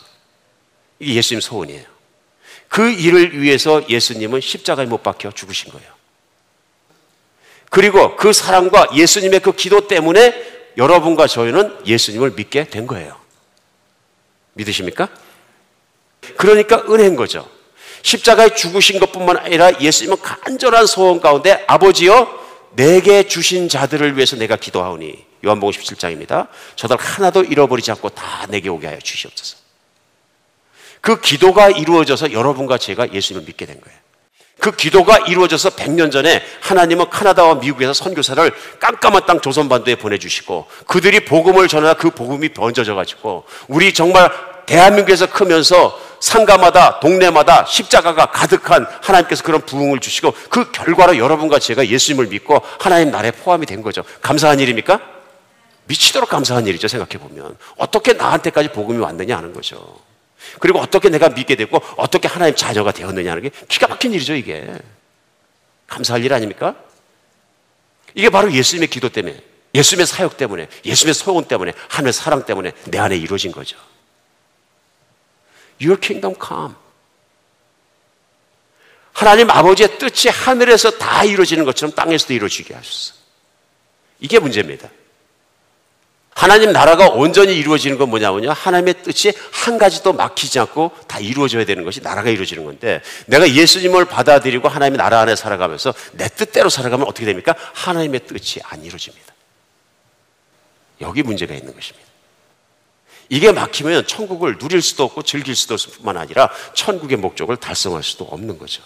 [0.99, 1.87] 이게 예수님 소원이에요.
[2.69, 5.91] 그 일을 위해서 예수님은 십자가에 못 박혀 죽으신 거예요.
[7.71, 13.17] 그리고 그 사랑과 예수님의 그 기도 때문에 여러분과 저희는 예수님을 믿게 된 거예요.
[14.55, 15.09] 믿으십니까?
[16.37, 17.49] 그러니까 은혜인 거죠.
[18.03, 22.39] 십자가에 죽으신 것뿐만 아니라 예수님은 간절한 소원 가운데 아버지여
[22.77, 26.49] 내게 주신 자들을 위해서 내가 기도하오니 요한복음 17장입니다.
[26.77, 29.57] 저들 하나도 잃어버리지 않고 다 내게 오게 하여 주시옵소서.
[31.01, 33.99] 그 기도가 이루어져서 여러분과 제가 예수님을 믿게 된 거예요.
[34.59, 38.51] 그 기도가 이루어져서 100년 전에 하나님은 카나다와 미국에서 선교사를
[38.81, 44.31] 깜깜한 땅 조선반도에 보내주시고 그들이 복음을 전하다 그 복음이 번져져 가지고 우리 정말
[44.67, 52.27] 대한민국에서 크면서 상가마다 동네마다 십자가가 가득한 하나님께서 그런 부흥을 주시고 그 결과로 여러분과 제가 예수님을
[52.27, 54.03] 믿고 하나님 나라에 포함이 된 거죠.
[54.21, 55.01] 감사한 일입니까?
[55.85, 56.87] 미치도록 감사한 일이죠.
[56.87, 60.08] 생각해 보면 어떻게 나한테까지 복음이 왔느냐 하는 거죠.
[60.61, 64.35] 그리고 어떻게 내가 믿게 됐고 어떻게 하나님 자녀가 되었느냐 하는 게 기가 막힌 일이죠.
[64.35, 64.67] 이게
[65.87, 66.77] 감사할 일 아닙니까?
[68.15, 69.41] 이게 바로 예수님의 기도 때문에,
[69.75, 73.77] 예수님의 사역 때문에, 예수님의 소원 때문에, 하나님의 사랑 때문에 내 안에 이루어진 거죠.
[75.81, 76.75] Your kingdom come.
[79.13, 83.15] 하나님 아버지의 뜻이 하늘에서 다 이루어지는 것처럼 땅에서도 이루어지게 하셨어.
[84.21, 84.89] 이게 문제입니다.
[86.39, 88.53] 하나님 나라가 온전히 이루어지는 건 뭐냐면요.
[88.53, 94.05] 하나님의 뜻이 한 가지도 막히지 않고 다 이루어져야 되는 것이 나라가 이루어지는 건데 내가 예수님을
[94.05, 97.57] 받아들이고 하나님의 나라 안에 살아가면서 내 뜻대로 살아가면 어떻게 됩니까?
[97.75, 99.35] 하나님의 뜻이 안 이루어집니다.
[101.01, 102.09] 여기 문제가 있는 것입니다.
[103.31, 108.25] 이게 막히면 천국을 누릴 수도 없고 즐길 수도 없을 뿐만 아니라 천국의 목적을 달성할 수도
[108.27, 108.85] 없는 거죠.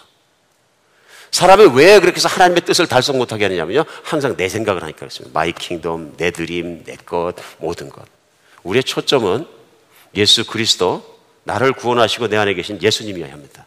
[1.33, 3.85] 사람이 왜 그렇게 해서 하나님의 뜻을 달성 못하게 하느냐면요.
[4.03, 5.31] 항상 내 생각을 하니까 그렇습니다.
[5.33, 8.05] my kingdom, 내 dream, 내 것, 모든 것.
[8.61, 9.47] 우리의 초점은
[10.15, 11.03] 예수 그리스도,
[11.43, 13.65] 나를 구원하시고 내 안에 계신 예수님이어야 합니다.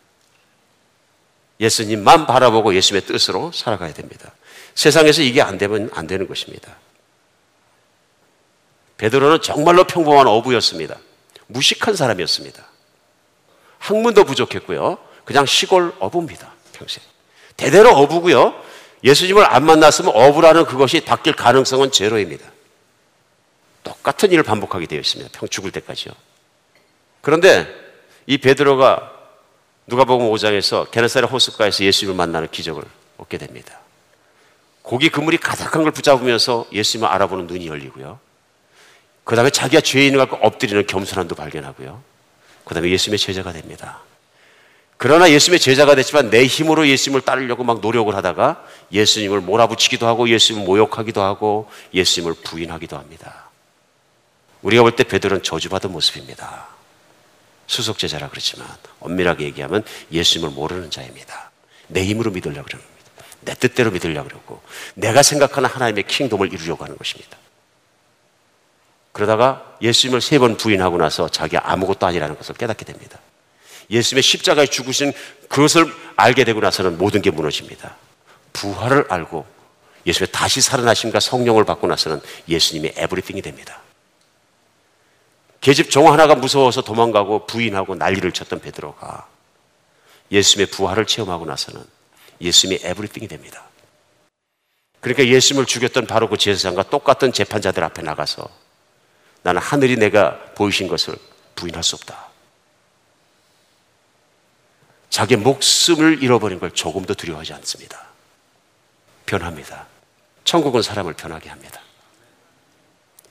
[1.59, 4.33] 예수님만 바라보고 예수님의 뜻으로 살아가야 됩니다.
[4.77, 6.77] 세상에서 이게 안 되면 안 되는 것입니다.
[8.97, 10.99] 베드로는 정말로 평범한 어부였습니다.
[11.49, 12.65] 무식한 사람이었습니다.
[13.81, 14.99] 학문도 부족했고요.
[15.25, 16.53] 그냥 시골 어부입니다.
[16.73, 17.03] 평생.
[17.57, 18.55] 대대로 어부고요.
[19.05, 22.45] 예수님을 안 만났으면 어부라는 그것이 바뀔 가능성은 제로입니다.
[23.83, 25.31] 똑같은 일을 반복하게 되어 있습니다.
[25.39, 26.13] 평 죽을 때까지요.
[27.21, 27.67] 그런데
[28.27, 29.13] 이 베드로가
[29.87, 32.83] 누가복음 5장에서 게네사렛 호숫가에서 예수님을 만나는 기적을
[33.19, 33.79] 얻게 됩니다.
[34.83, 38.19] 고기 그물이 가득한 걸 붙잡으면서 예수님을 알아보는 눈이 열리고요.
[39.25, 42.03] 그 다음에 자기가 죄인을 갖고 엎드리는 겸손함도 발견하고요.
[42.65, 44.01] 그 다음에 예수님의 제자가 됩니다.
[44.99, 50.67] 그러나 예수님의 제자가 됐지만 내 힘으로 예수님을 따르려고 막 노력을 하다가 예수님을 몰아붙이기도 하고 예수님을
[50.67, 53.51] 모욕하기도 하고 예수님을 부인하기도 합니다.
[54.63, 56.69] 우리가 볼 때 베드로는 저주받은 모습입니다.
[57.67, 58.67] 수석 제자라 그렇지만
[59.01, 61.51] 엄밀하게 얘기하면 예수님을 모르는 자입니다.
[61.89, 63.25] 내 힘으로 믿으려고 그러는 겁니다.
[63.43, 64.63] 내 뜻대로 믿으려고 그러고
[64.95, 67.37] 내가 생각하는 하나님의 킹덤을 이루려고 하는 것입니다.
[69.13, 73.19] 그러다가 예수님을 세 번 부인하고 나서 자기가 아무것도 아니라는 것을 깨닫게 됩니다.
[73.91, 75.13] 예수님의 십자가에 죽으신
[75.49, 77.97] 그것을 알게 되고 나서는 모든 게 무너집니다.
[78.53, 79.47] 부활을 알고
[80.07, 83.81] 예수님의 다시 살아나심과 성령을 받고 나서는 예수님의 에브리띵이 됩니다.
[85.61, 89.27] 계집 종 하나가 무서워서 도망가고 부인하고 난리를 쳤던 베드로가
[90.31, 91.83] 예수님의 부활을 체험하고 나서는
[92.41, 93.65] 예수님의 에브리띵이 됩니다.
[95.01, 98.49] 그러니까 예수님을 죽였던 바로 그 제사장과 똑같은 재판자들 앞에 나가서
[99.43, 101.15] 나는 하늘이 내가 보이신 것을
[101.55, 102.36] 부인할 수 없다.
[105.17, 108.05] 자기 목숨을 잃어버린 걸 조금도 두려워하지 않습니다.
[109.25, 109.87] 변합니다.
[110.45, 111.81] 천국은 사람을 변하게 합니다.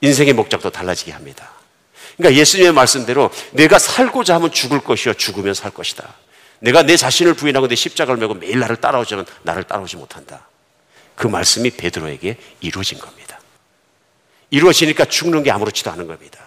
[0.01, 1.51] 인생의 목적도 달라지게 합니다.
[2.17, 6.11] 그러니까 예수님의 말씀대로 내가 살고자 하면 죽을 것이요 죽으면 살 것이다.
[6.57, 10.47] 내가 내 자신을 부인하고 내 십자가를 메고 매일 나를 따라오지만 나를 따라오지 못한다.
[11.13, 13.39] 그 말씀이 베드로에게 이루어진 겁니다.
[14.49, 16.45] 이루어지니까 죽는 게 아무렇지도 않은 겁니다.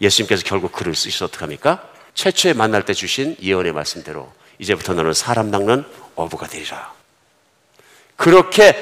[0.00, 1.88] 예수님께서 결국 글을 쓰셔서 어떡합니까?
[2.14, 5.84] 최초에 만날 때 주신 예언의 말씀대로 이제부터 너는 사람 낚는
[6.14, 6.92] 어부가 되리라.
[8.16, 8.76] 그렇게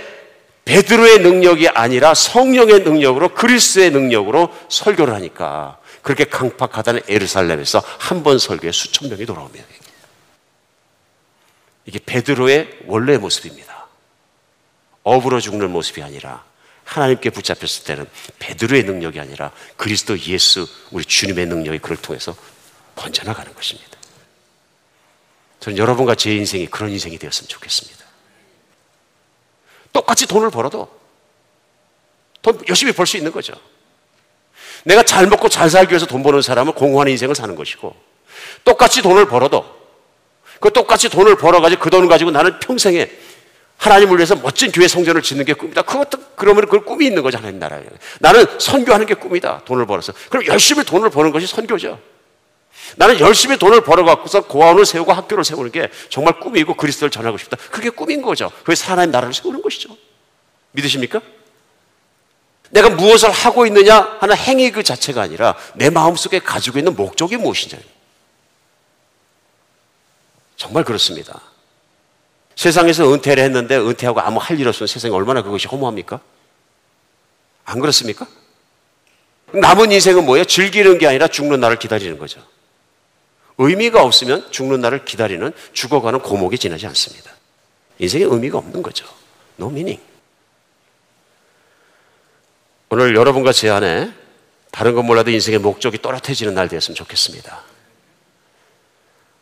[0.64, 8.72] 베드로의 능력이 아니라 성령의 능력으로 그리스의 능력으로 설교를 하니까 그렇게 강팍하다는 에르살렘에서 한 번 설교에
[8.72, 9.64] 수천 명이 돌아옵니다.
[11.87, 13.87] 이게 베드로의 원래의 모습입니다.
[15.05, 16.45] 어부로 죽는 모습이 아니라
[16.85, 18.07] 하나님께 붙잡혔을 때는
[18.39, 22.37] 베드로의 능력이 아니라 그리스도 예수 우리 주님의 능력이 그를 통해서
[22.95, 23.97] 번져나가는 것입니다.
[25.61, 28.04] 저는 여러분과 제 인생이 그런 인생이 되었으면 좋겠습니다.
[29.92, 30.88] 똑같이 돈을 벌어도
[32.42, 33.54] 돈 열심히 벌 수 있는 거죠.
[34.84, 37.94] 내가 잘 먹고 잘 살기 위해서 돈 버는 사람은 공허한 인생을 사는 것이고
[38.64, 39.64] 똑같이 돈을 벌어도
[40.61, 43.11] 그 똑같이 돈을 벌어가지고 그 돈을 가지고 나는 평생에
[43.76, 45.82] 하나님을 위해서 멋진 교회 성전을 짓는 게 꿈이다.
[45.82, 47.84] 그것도 그러면 그걸 꿈이 있는 거죠 하나님 나라에.
[48.18, 49.62] 나는 선교하는 게 꿈이다.
[49.64, 50.12] 돈을 벌어서.
[50.30, 52.00] 그럼 열심히 돈을 버는 것이 선교죠.
[52.97, 57.57] 나는 열심히 돈을 벌어갖고서 고아원을 세우고 학교를 세우는 게 정말 꿈이고 그리스도를 전하고 싶다.
[57.70, 58.51] 그게 꿈인 거죠.
[58.64, 59.97] 그래서 하나님 나라를 세우는 것이죠.
[60.72, 61.20] 믿으십니까?
[62.70, 67.78] 내가 무엇을 하고 있느냐 하는 행위 그 자체가 아니라 내 마음속에 가지고 있는 목적이 무엇이냐.
[70.57, 71.41] 정말 그렇습니다.
[72.57, 76.20] 세상에서 은퇴를 했는데 은퇴하고 아무 할 일 없으면 세상에 얼마나 그것이 허무합니까?
[77.64, 78.26] 안 그렇습니까?
[79.53, 80.45] 남은 인생은 뭐예요?
[80.45, 82.43] 즐기는 게 아니라 죽는 날을 기다리는 거죠.
[83.59, 87.32] 의미가 없으면 죽는 날을 기다리는 죽어가는 고목이 지나지 않습니다.
[87.98, 89.06] 인생에 의미가 없는 거죠.
[89.59, 90.00] No meaning.
[92.90, 94.12] 오늘 여러분과 제 안에
[94.70, 97.62] 다른 건 몰라도 인생의 목적이 또렷해지는 날 되었으면 좋겠습니다.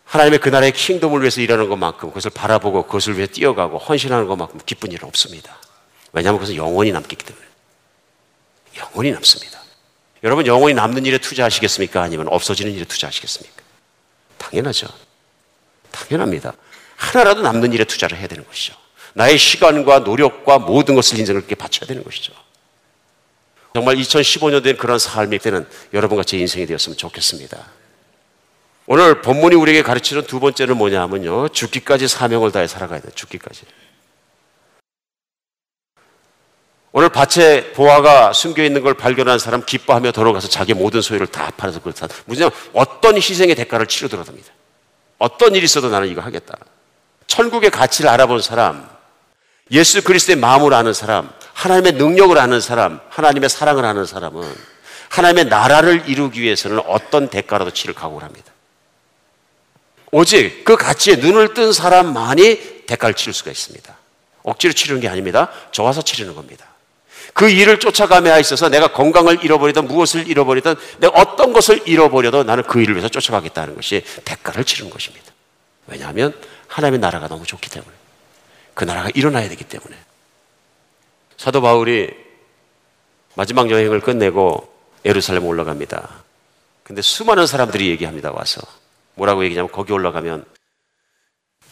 [0.07, 4.93] 하나님의 그 나라의 킹덤을 위해서 일하는 것만큼 그것을 바라보고 그것을 위해 뛰어가고 헌신하는 것만큼 기쁜
[4.93, 5.59] 일은 없습니다.
[6.13, 7.45] 왜냐하면 그것은 영원히 남기 때문에.
[8.79, 9.61] 영원히 남습니다.
[10.23, 12.01] 여러분 영원히 남는 일에 투자하시겠습니까?
[12.03, 13.66] 아니면 없어지는 일에 투자하시겠습니까?
[14.51, 14.87] 당연하죠.
[15.91, 16.53] 당연합니다.
[16.97, 18.75] 하나라도 남는 일에 투자를 해야 되는 것이죠.
[19.15, 22.33] 나의 시간과 노력과 모든 것을 인생을 게 바쳐야 되는 것이죠.
[23.75, 27.67] 정말 2015년 된 그런 삶이 때는 여러분과 제 인생이 되었으면 좋겠습니다.
[28.87, 31.49] 오늘 본문이 우리에게 가르치는 두 번째는 뭐냐 하면요.
[31.49, 33.11] 죽기까지 사명을 다해 살아가야 돼요.
[33.15, 33.63] 죽기까지.
[36.99, 41.79] 오늘 밭에 보화가 숨겨 있는 걸 발견한 사람 기뻐하며 돌아가서 자기 모든 소유를 다 팔아서
[41.95, 42.09] 사.
[42.25, 44.51] 무슨 어떤 희생의 대가를 치르더라답니다.
[45.19, 46.57] 어떤 일이 있어도 나는 이거 하겠다.
[47.27, 48.89] 천국의 가치를 알아본 사람,
[49.73, 54.51] 예수 그리스도의 마음을 아는 사람, 하나님의 능력을 아는 사람, 하나님의 사랑을 아는 사람은
[55.11, 58.51] 하나님의 나라를 이루기 위해서는 어떤 대가라도 치를 각오를 합니다.
[60.13, 63.95] 오직 그 가치에 눈을 뜬 사람만이 대가를 치를 수가 있습니다.
[64.45, 65.51] 억지로 치르는 게 아닙니다.
[65.73, 66.65] 좋아서 치르는 겁니다.
[67.37, 72.81] 그 일을 쫓아감에 있어서 내가 건강을 잃어버리든 무엇을 잃어버리든 내가 어떤 것을 잃어버려도 나는 그
[72.81, 75.33] 일을 위해서 쫓아가겠다는 것이 대가를 치르는 것입니다.
[75.87, 76.33] 왜냐하면
[76.69, 77.93] 하나님의 나라가 너무 좋기 때문에
[78.73, 79.95] 그 나라가 일어나야 되기 때문에
[81.37, 82.09] 사도 바울이
[83.35, 84.73] 마지막 여행을 끝내고
[85.05, 86.09] 예루살렘 올라갑니다.
[86.85, 88.33] 근데 수많은 사람들이 얘기합니다.
[88.33, 88.63] 와서
[89.13, 90.47] 뭐라고 얘기냐면 거기 올라가면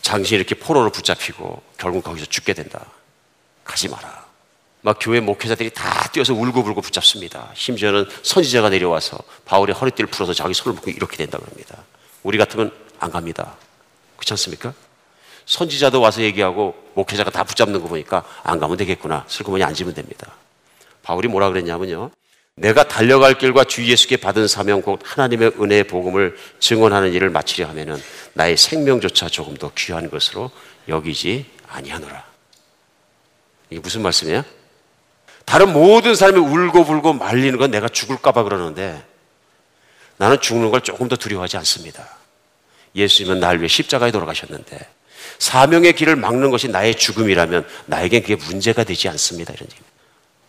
[0.04, 2.84] 당신이 이렇게 포로로 붙잡히고 결국 거기서 죽게 된다.
[3.64, 4.23] 가지 마라.
[4.84, 7.50] 막 교회 목회자들이 다 뛰어서 울고불고 붙잡습니다.
[7.54, 9.16] 심지어는 선지자가 내려와서
[9.46, 11.82] 바울의 허리띠를 풀어서 자기 손을 묶고 이렇게 된다 그럽니다.
[12.22, 13.56] 우리 같으면 안 갑니다.
[14.16, 14.74] 그렇지 않습니까?
[15.46, 19.24] 선지자도 와서 얘기하고 목회자가 다 붙잡는 거 보니까 안 가면 되겠구나.
[19.26, 20.34] 슬그머니 앉으면 됩니다.
[21.02, 22.10] 바울이 뭐라 그랬냐면요.
[22.56, 27.96] 내가 달려갈 길과 주 예수께 받은 사명 곧 하나님의 은혜의 복음을 증언하는 일을 마치려 하면은
[28.34, 30.50] 나의 생명조차 조금 더 귀한 것으로
[30.88, 32.22] 여기지 아니하노라.
[33.70, 34.44] 이게 무슨 말씀이에요?
[35.44, 39.02] 다른 모든 사람이 울고불고 말리는 건 내가 죽을까봐 그러는데
[40.16, 42.08] 나는 죽는 걸 조금 더 두려워하지 않습니다.
[42.94, 44.78] 예수님은 날 위해 십자가에 돌아가셨는데
[45.38, 49.52] 사명의 길을 막는 것이 나의 죽음이라면 나에겐 그게 문제가 되지 않습니다.
[49.52, 49.82] 이런 얘기.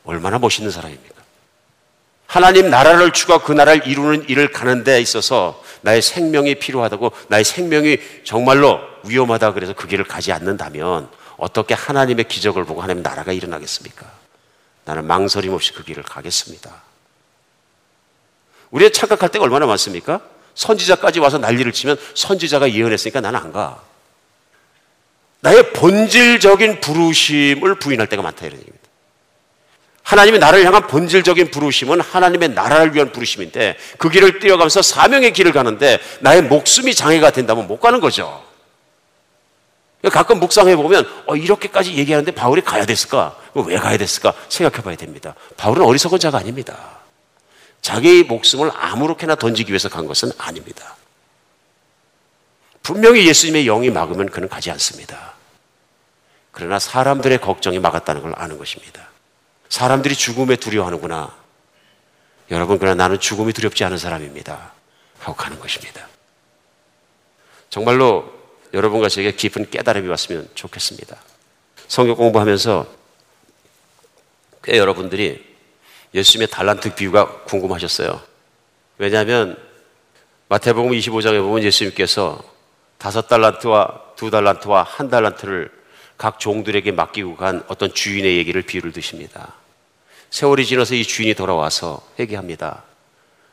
[0.04, 1.16] 얼마나 멋있는 사람입니까?
[2.28, 7.98] 하나님 나라를 추구하고 그 나라를 이루는 일을 가는 데 있어서 나의 생명이 필요하다고 나의 생명이
[8.24, 14.06] 정말로 위험하다 그래서 그 길을 가지 않는다면 어떻게 하나님의 기적을 보고 하나님 나라가 일어나겠습니까?
[14.86, 16.72] 나는 망설임 없이 그 길을 가겠습니다.
[18.72, 20.22] 우리가 착각할 때가 얼마나 많습니까?
[20.54, 23.82] 선지자까지 와서 난리를 치면 선지자가 예언했으니까 나는 안 가.
[25.42, 28.86] 나의 본질적인 부르심을 부인할 때가 많다 이런 얘기입니다.
[30.04, 36.00] 하나님의 나를 향한 본질적인 부르심은 하나님의 나라를 위한 부르심인데 그 길을 뛰어가면서 사명의 길을 가는데
[36.20, 38.44] 나의 목숨이 장애가 된다면 못 가는 거죠.
[40.10, 43.36] 가끔 묵상해 보면 어, 이렇게까지 얘기하는데 바울이 가야 됐을까?
[43.54, 44.34] 왜 가야 됐을까?
[44.50, 45.36] 생각해 봐야 됩니다.
[45.58, 47.00] 바울은 어리석은 자가 아닙니다.
[47.82, 50.96] 자기 목숨을 아무렇게나 던지기 위해서 간 것은 아닙니다.
[52.84, 55.34] 분명히 예수님의 영이 막으면 그는 가지 않습니다.
[56.52, 59.10] 그러나 사람들의 걱정이 막았다는 걸 아는 것입니다.
[59.70, 61.34] 사람들이 죽음에 두려워하는구나.
[62.52, 64.72] 여러분, 그러나 나는 죽음이 두렵지 않은 사람입니다.
[65.20, 66.08] 하고 가는 것입니다.
[67.70, 68.35] 정말로
[68.76, 71.16] 여러분과 제게 깊은 깨달음이 왔으면 좋겠습니다.
[71.88, 72.86] 성경 공부하면서
[74.64, 75.42] 꽤 여러분들이
[76.14, 78.22] 예수님의 달란트 비유가 궁금하셨어요.
[78.98, 79.58] 왜냐하면
[80.50, 82.44] 마태복음 25장에 보면 예수님께서
[82.98, 85.72] 다섯 달란트와 두 달란트와 한 달란트를
[86.18, 89.54] 각 종들에게 맡기고 간 어떤 주인의 얘기를 비유를 드십니다.
[90.32, 92.84] 세월이 지나서 이 주인이 돌아와서 회개합니다.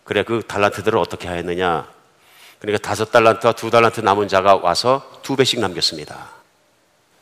[0.03, 1.89] 그래 그 달란트들을 어떻게 하였느냐?
[2.63, 6.31] 그러니까 다섯 달란트와 두 달란트 남은 자가 와서 두 배씩 남겼습니다.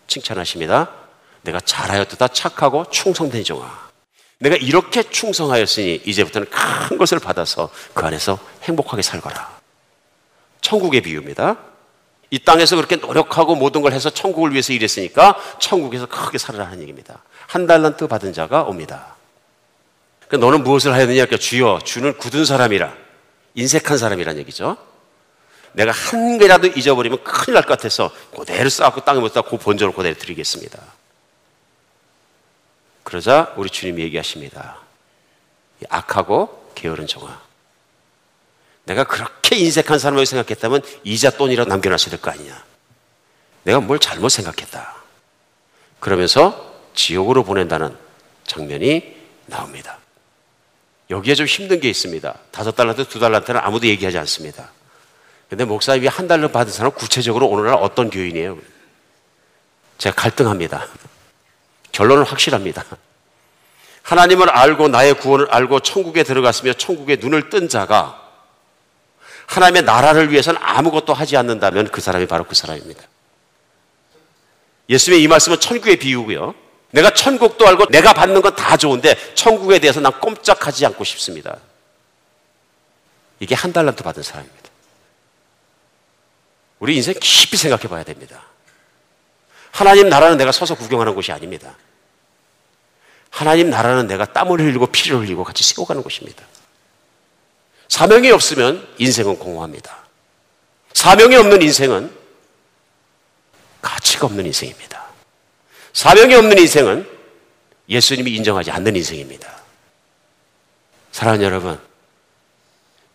[0.07, 0.91] 칭찬하십니다.
[1.41, 3.88] 내가 잘하였다 착하고 충성된 종아.
[4.38, 9.59] 내가 이렇게 충성하였으니 이제부터는 큰 것을 받아서 그 안에서 행복하게 살거라.
[10.61, 11.57] 천국의 비유입니다.
[12.28, 17.22] 이 땅에서 그렇게 노력하고 모든 걸 해서 천국을 위해서 일했으니까 천국에서 크게 살아라 하는 얘기입니다.
[17.47, 19.16] 한 달란트 받은 자가 옵니다.
[20.28, 21.24] 그러니까 너는 무엇을 하였느냐?
[21.24, 22.93] 그러니까 주여, 주는 굳은 사람이라.
[23.55, 24.89] 인색한 사람이란 얘기죠.
[25.72, 29.94] 내가 한 개라도 잊어버리면 큰일 날 것 같아서 그대로 쌓고 땅에 못 쌓고 그 본전을
[29.94, 30.78] 그대로 드리겠습니다.
[33.04, 34.78] 그러자 우리 주님이 얘기하십니다.
[35.88, 37.40] 악하고 게으른 정아.
[38.84, 42.64] 내가 그렇게 인색한 사람을 생각했다면 이자 돈이라도 남겨놨어야 될 거 아니냐.
[43.64, 44.94] 내가 뭘 잘못 생각했다.
[46.00, 47.96] 그러면서 지옥으로 보낸다는
[48.46, 49.16] 장면이
[49.46, 49.98] 나옵니다.
[51.10, 52.34] 여기에 좀 힘든 게 있습니다.
[52.50, 54.70] 다섯 달란트, 두 달란트는 아무도 얘기하지 않습니다.
[55.51, 58.57] 근데 목사님이 한 달러 받은 사람 구체적으로 오늘날 어떤 교인이에요?
[59.98, 60.86] 제가 갈등합니다.
[61.90, 62.84] 결론은 확실합니다.
[64.03, 68.16] 하나님을 알고 나의 구원을 알고 천국에 들어갔으며 천국에 눈을 뜬 자가
[69.46, 73.03] 하나님의 나라를 위해서는 아무것도 하지 않는다면 그 사람이 바로 그 사람입니다.
[74.88, 76.55] 예수님의 이 말씀은 천국의 비유고요.
[76.92, 81.57] 내가 천국도 알고 내가 받는 건 다 좋은데 천국에 대해서 난 꼼짝하지 않고 싶습니다.
[83.40, 84.69] 이게 한 달란트 받은 사람입니다.
[86.80, 88.42] 우리 인생 깊이 생각해 봐야 됩니다.
[89.70, 91.76] 하나님 나라는 내가 서서 구경하는 곳이 아닙니다.
[93.30, 96.44] 하나님 나라는 내가 땀을 흘리고 피를 흘리고 같이 세워가는 곳입니다.
[97.88, 99.96] 사명이 없으면 인생은 공허합니다.
[100.94, 102.12] 사명이 없는 인생은
[103.80, 105.04] 가치가 없는 인생입니다.
[105.92, 107.08] 사명이 없는 인생은
[107.88, 109.60] 예수님이 인정하지 않는 인생입니다.
[111.12, 111.80] 사랑하는 여러분,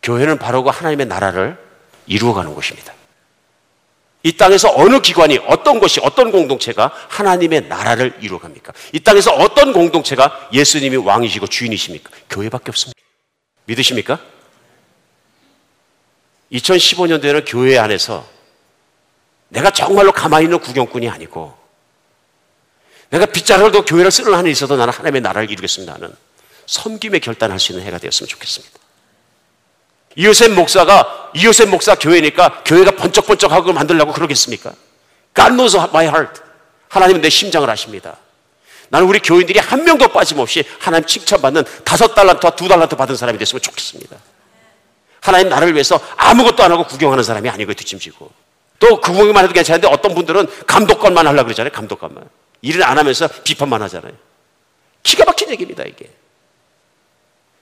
[0.03, 1.57] 교회는 바로 그 하나님의 나라를
[2.07, 2.93] 이루어가는 곳입니다.
[4.25, 8.73] 이 땅에서 어느 기관이 어떤 것이 어떤 공동체가 하나님의 나라를 이루어갑니까?
[8.91, 12.09] 이 땅에서 어떤 공동체가 예수님이 왕이시고 주인이십니까?
[12.31, 12.99] 교회밖에 없습니다.
[13.65, 14.19] 믿으십니까?
[16.51, 18.27] 2015년도에는 교회 안에서
[19.49, 21.55] 내가 정말로 가만히 있는 구경꾼이 아니고
[23.11, 25.93] 내가 빗자루도 교회를 쓰는 한이 있어도 나는 하나님의 나라를 이루겠습니다.
[25.93, 26.15] 나는
[26.65, 28.84] 섬김에 결단할 수 있는 해가 되었으면 좋겠습니다.
[30.15, 34.73] 이요셉 목사가 이요셉 목사 교회니까 교회가 번쩍번쩍하고 만들려고 그러겠습니까?
[35.35, 36.41] God knows my heart.
[36.89, 38.17] 하나님은 내 심장을 아십니다.
[38.89, 43.61] 나는 우리 교인들이 한 명도 빠짐없이 하나님 칭찬받는 다섯 달란트와 두 달란트 받은 사람이 됐으면
[43.61, 44.15] 좋겠습니다.
[45.21, 48.31] 하나님 나를 위해서 아무것도 안 하고 구경하는 사람이 아니고 뒷짐지고
[48.79, 51.71] 또 구경만 해도 괜찮은데 어떤 분들은 감독관만 하려고 그러잖아요.
[51.71, 52.29] 감독관만.
[52.61, 54.13] 일을 안 하면서 비판만 하잖아요.
[55.03, 56.09] 기가 막힌 얘기입니다, 이게.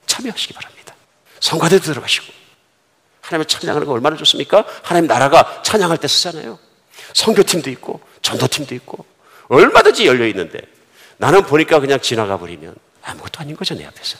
[0.06, 0.94] 참여하시기 바랍니다.
[1.40, 2.43] 성가대 들어가시고.
[3.24, 4.66] 하나님을 찬양하는 거 얼마나 좋습니까?
[4.82, 6.58] 하나님 나라가 찬양할 때 쓰잖아요.
[7.14, 9.04] 성교팀도 있고, 전도팀도 있고,
[9.48, 10.60] 얼마든지 열려 있는데,
[11.16, 14.18] 나는 보니까 그냥 지나가 버리면 아무것도 아닌 거죠, 내 앞에서.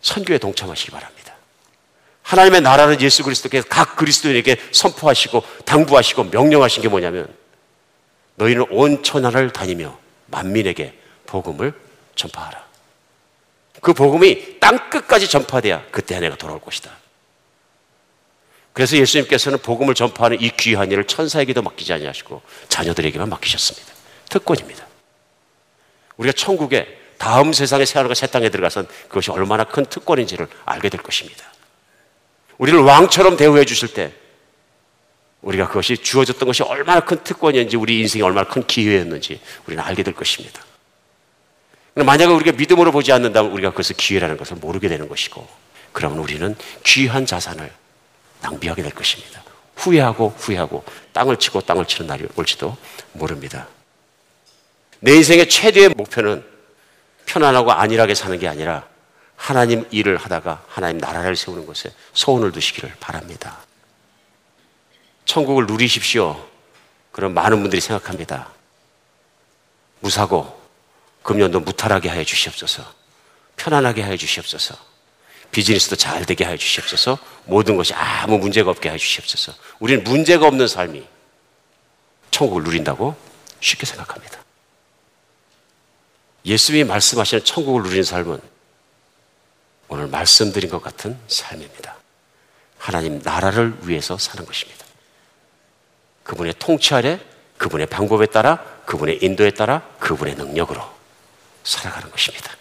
[0.00, 1.34] 선교에 동참하시기 바랍니다.
[2.22, 7.28] 하나님의 나라는 예수 그리스도께서 각 그리스도인에게 선포하시고, 당부하시고, 명령하신 게 뭐냐면,
[8.36, 9.98] 너희는 온 천하를 다니며
[10.28, 11.74] 만민에게 복음을
[12.14, 12.63] 전파하라.
[13.84, 16.90] 그 복음이 땅 끝까지 전파돼야 그때 내가 돌아올 것이다.
[18.72, 23.92] 그래서 예수님께서는 복음을 전파하는 이 귀한 일을 천사에게도 맡기지 아니하시고 자녀들에게만 맡기셨습니다.
[24.30, 24.86] 특권입니다.
[26.16, 31.44] 우리가 천국에 다음 세상의 새하늘과 새 땅에 들어가선 그것이 얼마나 큰 특권인지를 알게 될 것입니다.
[32.56, 34.12] 우리를 왕처럼 대우해 주실 때
[35.42, 40.14] 우리가 그것이 주어졌던 것이 얼마나 큰 특권이었는지 우리 인생이 얼마나 큰 기회였는지 우리는 알게 될
[40.14, 40.62] 것입니다.
[41.94, 45.46] 만약에 우리가 믿음으로 보지 않는다면 우리가 그것을 기회라는 것을 모르게 되는 것이고
[45.92, 47.72] 그러면 우리는 귀한 자산을
[48.42, 49.42] 낭비하게 될 것입니다.
[49.76, 52.76] 후회하고 후회하고 땅을 치고 땅을 치는 날이 올지도
[53.12, 53.68] 모릅니다.
[55.00, 56.44] 내 인생의 최대의 목표는
[57.26, 58.86] 편안하고 안일하게 사는 게 아니라
[59.36, 63.58] 하나님 일을 하다가 하나님 나라를 세우는 것에 소원을 두시기를 바랍니다.
[65.24, 66.44] 천국을 누리십시오.
[67.12, 68.48] 그런 많은 분들이 생각합니다.
[70.00, 70.63] 무사고
[71.24, 72.84] 금년도 무탈하게 하여 주시옵소서.
[73.56, 74.76] 편안하게 하여 주시옵소서.
[75.50, 77.18] 비즈니스도 잘 되게 하여 주시옵소서.
[77.46, 79.54] 모든 것이 아무 문제가 없게 하여 주시옵소서.
[79.80, 81.04] 우리는 문제가 없는 삶이
[82.30, 83.16] 천국을 누린다고
[83.60, 84.38] 쉽게 생각합니다.
[86.44, 88.38] 예수님이 말씀하시는 천국을 누리는 삶은
[89.88, 91.96] 오늘 말씀드린 것 같은 삶입니다.
[92.76, 94.84] 하나님 나라를 위해서 사는 것입니다.
[96.24, 97.18] 그분의 통치 아래,
[97.56, 100.82] 그분의 방법에 따라, 그분의 인도에 따라, 그분의 능력으로
[101.64, 102.52] 살아가는 것입니다.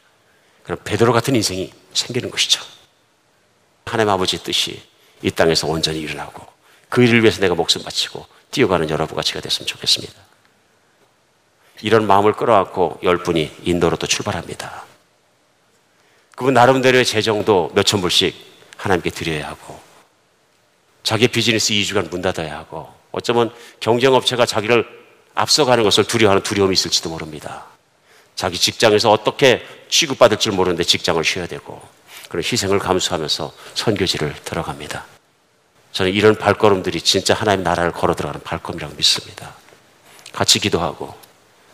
[0.64, 2.64] 그럼 베드로 같은 인생이 생기는 것이죠.
[3.86, 4.82] 하나님 아버지의 뜻이
[5.22, 6.45] 이 땅에서 온전히 일어나고
[6.89, 10.14] 그 일을 위해서 내가 목숨 바치고 뛰어가는 여러분 같이가 됐으면 좋겠습니다.
[11.82, 14.86] 이런 마음을 끌어안고 열 분이 인도로 또 출발합니다.
[16.36, 18.36] 그분 나름대로의 재정도 몇천 불씩
[18.78, 19.80] 하나님께 드려야 하고
[21.04, 24.88] 자기 비즈니스 2주간 문 닫아야 하고 어쩌면 경쟁업체가 자기를
[25.36, 27.72] 앞서가는 것을 두려워하는 두려움이 있을지도 모릅니다.
[28.36, 31.82] 자기 직장에서 어떻게 취급받을 줄 모르는데 직장을 쉬어야 되고
[32.30, 35.06] 그런 희생을 감수하면서 선교지를 들어갑니다.
[35.92, 39.54] 저는 이런 발걸음들이 진짜 하나님 나라를 걸어 들어가는 발걸음이라고 믿습니다.
[40.32, 41.14] 같이 기도하고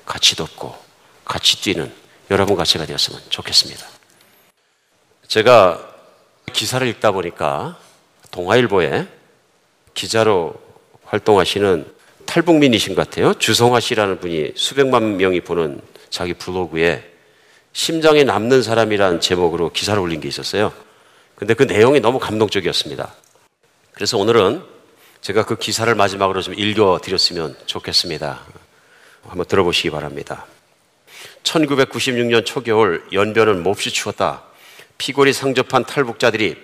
[0.05, 0.78] 같이 돕고
[1.24, 1.93] 같이 뛰는
[2.30, 3.86] 여러분 같이가 되었으면 좋겠습니다.
[5.28, 5.80] 제가
[6.51, 7.80] 기사를 읽다 보니까
[8.32, 9.07] 동아일보에
[9.93, 10.55] 기자로
[11.05, 11.93] 활동하시는
[12.26, 13.34] 탈북민이신 것 같아요.
[13.34, 17.03] 주성화 씨라는 분이 수백만 명이 보는 자기 블로그에
[17.74, 20.74] 심장에 남는 사람이라는 제목으로 기사를 올린 게 있었어요.
[21.36, 23.14] 근데 그 내용이 너무 감동적이었습니다.
[23.93, 24.64] 그래서 오늘은
[25.22, 28.41] 제가 그 기사를 마지막으로 좀 읽어 드렸으면 좋겠습니다.
[29.28, 30.45] 한번 들어보시기 바랍니다.
[31.43, 34.43] 1996년 초겨울 연변은 몹시 추웠다.
[34.97, 36.57] 피골이 상접한 탈북자들이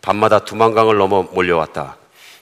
[0.00, 1.96] 밤마다 두만강을 넘어 몰려왔다.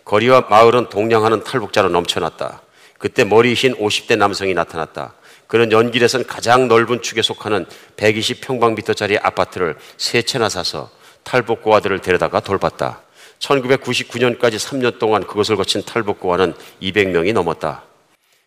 [0.05, 2.63] 거리와 마을은 동냥하는 탈북자로 넘쳐났다.
[2.99, 5.15] 그때 머리 흰 50대 남성이 나타났다.
[5.51, 10.91] 그는 연길에선 가장 넓은 축에 속하는 120평방미터짜리 아파트를 세 채나 사서
[11.25, 13.03] 탈북고아들을 데려다가 돌봤다.
[13.41, 17.83] 1999년까지 3년 동안 그것을 거친 탈북고아는 200명이 넘었다.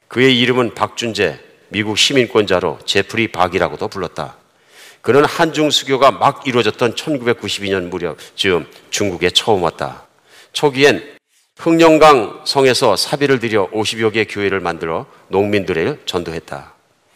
[0.08, 4.38] 그의 이름은 박준재, 미국 시민권자로 제프리 박이라고도 불렀다.
[5.02, 10.08] 그는 한중 수교가 막 이루어졌던 1992년 무렵 즈음 중국에 처음 왔다.
[10.54, 11.18] 초기엔
[11.58, 16.73] 흥령강 성에서 사비를 들여 50여 개의 교회를 만들어 농민들을 전도했다.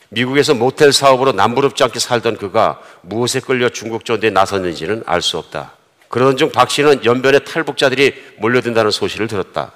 [0.10, 5.74] 미국에서 모텔 사업으로 남부럽지 않게 살던 그가 무엇에 끌려 중국 전도에 나섰는지는 알 수 없다.
[6.10, 9.74] 그러던 중 박 씨는 연변에 탈북자들이 몰려든다는 소식을 들었다.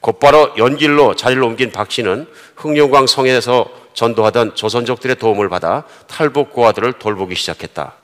[0.00, 2.26] 곧바로 연길로 자리를 옮긴 박 씨는
[2.56, 7.94] 흥룡광 성에서 전도하던 조선족들의 도움을 받아 탈북 고아들을 돌보기 시작했다.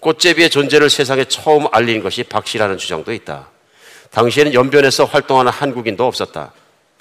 [0.00, 3.48] 꽃제비의 존재를 세상에 처음 알린 것이 박 씨라는 주장도 있다.
[4.10, 6.52] 당시에는 연변에서 활동하는 한국인도 없었다.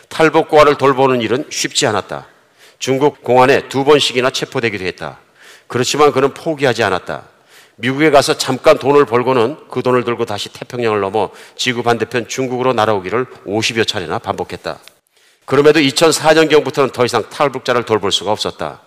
[0.07, 2.27] 탈북 고아를 돌보는 일은 쉽지 않았다.
[2.81, 5.19] 중국 공안에 두 번씩이나 체포되기도 했다.
[5.67, 7.27] 그렇지만 그는 포기하지 않았다.
[7.75, 13.27] 미국에 가서 잠깐 돈을 벌고는 그 돈을 들고 다시 태평양을 넘어 지구 반대편 중국으로 날아오기를
[13.45, 14.79] 50여 차례나 반복했다.
[15.45, 18.81] 그럼에도 2004년경부터는 더 이상 탈북자를 돌볼 수가 없었다.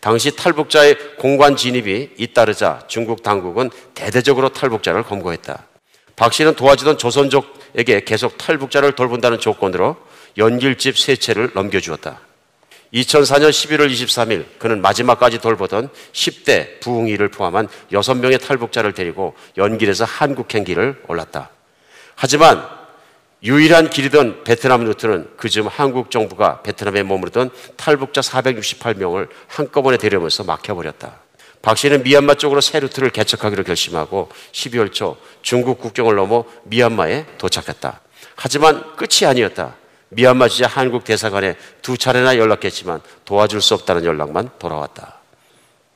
[0.00, 5.64] 당시 탈북자의 공관 진입이 잇따르자 중국 당국은 대대적으로 탈북자를 검거했다.
[6.16, 9.96] 박 씨는 도와주던 조선족에게 계속 탈북자를 돌본다는 조건으로
[10.36, 12.27] 연길집 세 채를 넘겨주었다.
[12.92, 21.50] 2004년 11월 23일 그는 마지막까지 돌보던 10대 부흥이를 포함한 6명의 탈북자를 데리고 연길에서 한국행기를 올랐다.
[22.14, 22.66] 하지만
[23.42, 31.20] 유일한 길이던 베트남 루트는 그즈음 한국 정부가 베트남에 머무르던 탈북자 468명을 한꺼번에 데려오면서 막혀버렸다.
[31.62, 38.00] 박 씨는 미얀마 쪽으로 새 루트를 개척하기로 결심하고 12월 초 중국 국경을 넘어 미얀마에 도착했다.
[38.34, 39.76] 하지만 끝이 아니었다.
[40.10, 45.18] 미얀마 주재 한국 대사관에 두 차례나 연락했지만 도와줄 수 없다는 연락만 돌아왔다.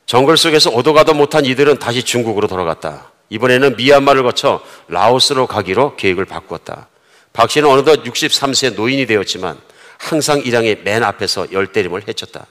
[0.06, 3.10] 정글 속에서 오도 가도 못한 이들은 다시 중국으로 돌아갔다.
[3.30, 6.88] 이번에는 미얀마를 거쳐 라오스로 가기로 계획을 바꾸었다.
[7.32, 9.58] 박 씨는 어느덧 63세 노인이 되었지만
[9.96, 12.46] 항상 일양의 맨 앞에서 열대림을 헤쳤다.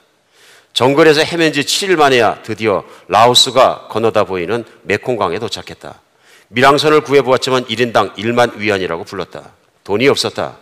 [0.72, 6.00] 정글에서 헤맨 지 7일 만에야 드디어 라오스가 건너다 보이는 메콩강에 도착했다.
[6.48, 9.52] 밀항선을 구해보았지만 1인당 1만 위안이라고 불렀다.
[9.84, 10.56] 돈이 없었다.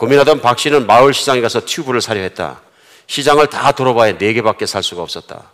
[0.00, 2.62] 고민하던 박 씨는 마을 시장에 가서 튜브를 사려 했다.
[3.06, 5.50] 시장을 다 돌아봐야 네 개밖에 살 수가 없었다.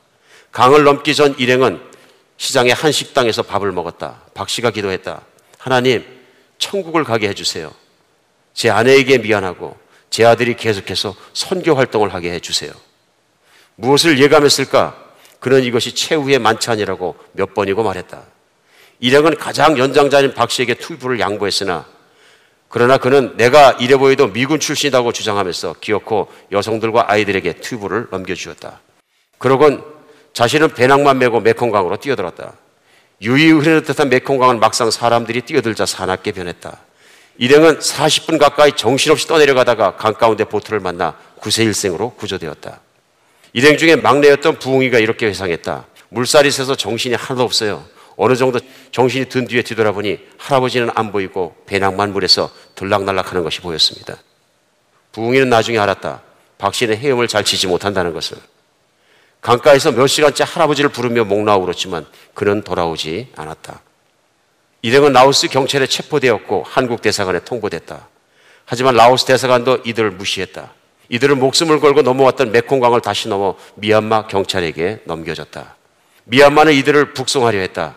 [0.53, 1.81] 강을 넘기 전 일행은
[2.37, 4.23] 시장의 한 식당에서 밥을 먹었다.
[4.35, 5.21] 박 씨가 기도했다.
[5.59, 6.07] 하나님,
[6.59, 7.75] 천국을 가게 해주세요.
[8.55, 9.77] 제 아내에게 미안하고
[10.11, 12.71] 제 아들이 계속해서 선교 활동을 하게 해주세요.
[13.75, 14.97] 무엇을 예감했을까?
[15.41, 18.23] 그는 이것이 최후의 만찬이라고 몇 번이고 말했다.
[19.01, 21.96] 일행은 가장 연장자인 박 씨에게 튜브를 양보했으나
[22.77, 28.81] 그러나 그는 내가 이래 보여도 미군 출신이라고 주장하면서 기어코 여성들과 아이들에게 튜브를 넘겨주었다.
[29.39, 29.83] 그러곤
[30.35, 32.53] 자신은 배낭만 메고 메콩강으로 뛰어들었다.
[33.23, 36.77] 유유 흐르는 듯한 메콩강은 막상 사람들이 뛰어들자 사납게 변했다.
[37.39, 42.81] 일행은 40분 가까이 정신없이 떠내려가다가 강 가운데 보트를 만나 구세일생으로 구조되었다.
[43.55, 45.87] 일행 중에 막내였던 부웅이가 이렇게 회상했다.
[46.11, 47.87] 물살이 새서 정신이 하나도 없어요.
[48.17, 48.59] 어느 정도
[48.93, 54.17] 정신이 든 뒤에 뒤돌아보니 할아버지는 안 보이고 배낭만 물에서 들락날락하는 것이 보였습니다.
[55.13, 56.23] 부웅이는 나중에 알았다.
[56.59, 58.39] 박 씨는 헤엄을 잘 치지 못한다는 것을.
[59.43, 63.81] 강가에서 몇 시간째 할아버지를 부르며 목나오 울었지만 그는 돌아오지 않았다.
[64.83, 68.09] 일행은 라오스 경찰에 체포되었고 한국 대사관에 통보됐다.
[68.65, 70.73] 하지만 라오스 대사관도 이들을 무시했다.
[71.09, 75.77] 이들은 목숨을 걸고 넘어왔던 메콩강을 다시 넘어 미얀마 경찰에게 넘겨졌다.
[76.25, 77.95] 미얀마는 이들을 북송하려 했다.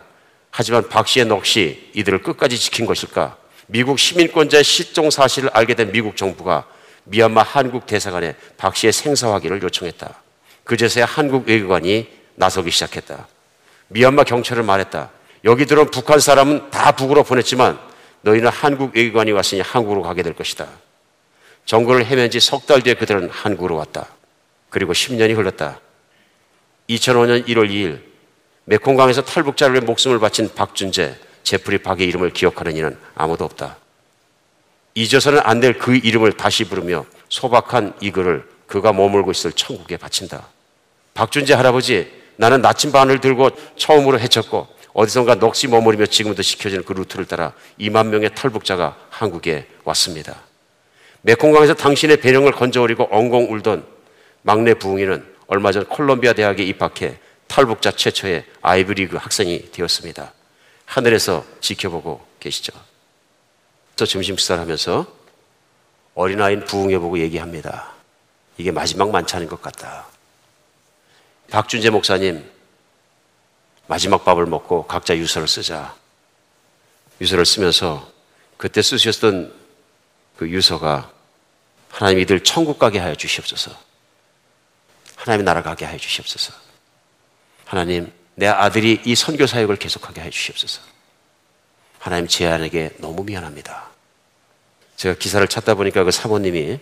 [0.52, 3.38] 하지만 박 씨의 넋이 이들을 끝까지 지킨 것일까?
[3.68, 6.66] 미국 시민권자의 실종 사실을 알게 된 미국 정부가
[7.06, 10.22] 미얀마 한국 대사관에 박 씨의 생사화기를 요청했다.
[10.64, 13.28] 그제서야 한국 외교관이 나서기 시작했다.
[13.90, 15.12] 미얀마 경찰을 말했다.
[15.46, 17.80] 여기 들어온 북한 사람은 다 북으로 보냈지만
[18.22, 20.68] 너희는 한국 외교관이 왔으니 한국으로 가게 될 것이다.
[21.66, 24.08] 정글을 헤맨 지 석 달 뒤에 그들은 한국으로 왔다.
[24.70, 25.80] 그리고 10년이 흘렀다.
[26.90, 28.02] 2005년 1월 2일
[28.70, 33.78] 메콩강에서 탈북자를 위해 목숨을 바친 박준재, 제프리 박의 이름을 기억하는 이는 아무도 없다.
[34.94, 40.50] 잊어서는 안 될 그 이름을 다시 부르며 소박한 이 글을 그가 머물고 있을 천국에 바친다.
[41.16, 47.54] 박준재 할아버지, 나는 나침반을 들고 처음으로 헤쳤고 어디선가 넋이 머무르며 지금도 지켜지는 그 루트를 따라
[47.80, 50.36] 2만 명의 탈북자가 한국에 왔습니다.
[51.24, 53.84] 메콩강에서 당신의 배령을 건져 올리고 엉엉 울던
[54.44, 57.18] 막내 부흥이는 얼마 전 콜롬비아 대학에 입학해
[57.50, 60.32] 탈북자 최초의 아이브리그 학생이 되었습니다.
[60.86, 62.72] 하늘에서 지켜보고 계시죠.
[63.98, 65.06] 또 점심 식사를 하면서
[66.14, 67.92] 어린아이는 부흥해보고 얘기합니다.
[68.58, 70.08] 이게 마지막 만찬인 것 같다.
[71.50, 72.50] 박준재 목사님,
[73.88, 75.96] 마지막 밥을 먹고 각자 유서를 쓰자.
[77.20, 78.10] 유서를 쓰면서
[78.58, 79.54] 그때 쓰셨던
[80.38, 81.12] 그 유서가
[81.90, 83.76] 하나님 이들 천국 가게 하여 주시옵소서.
[85.16, 86.69] 하나님의 나라 가게 하여 주시옵소서.
[87.70, 90.82] 하나님, 내 아들이 이 선교 사역을 계속하게 해 주시옵소서.
[92.00, 93.90] 하나님 제 아내에게 너무 미안합니다.
[94.96, 96.80] 제가 기사를 찾다 보니까 그 사모님이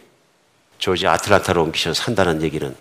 [0.77, 2.73] 조지 아틀란타로 옮기셔서 산다는 얘기는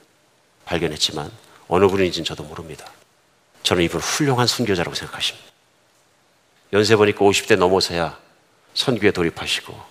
[0.67, 1.33] 발견했지만
[1.67, 2.89] 어느 분인지는 저도 모릅니다.
[3.65, 5.49] 저는 이분 훌륭한 선교자라고 생각하십니다.
[6.75, 8.17] 연세 보니까 50대 넘어서야
[8.75, 9.83] 선교에 돌입하시고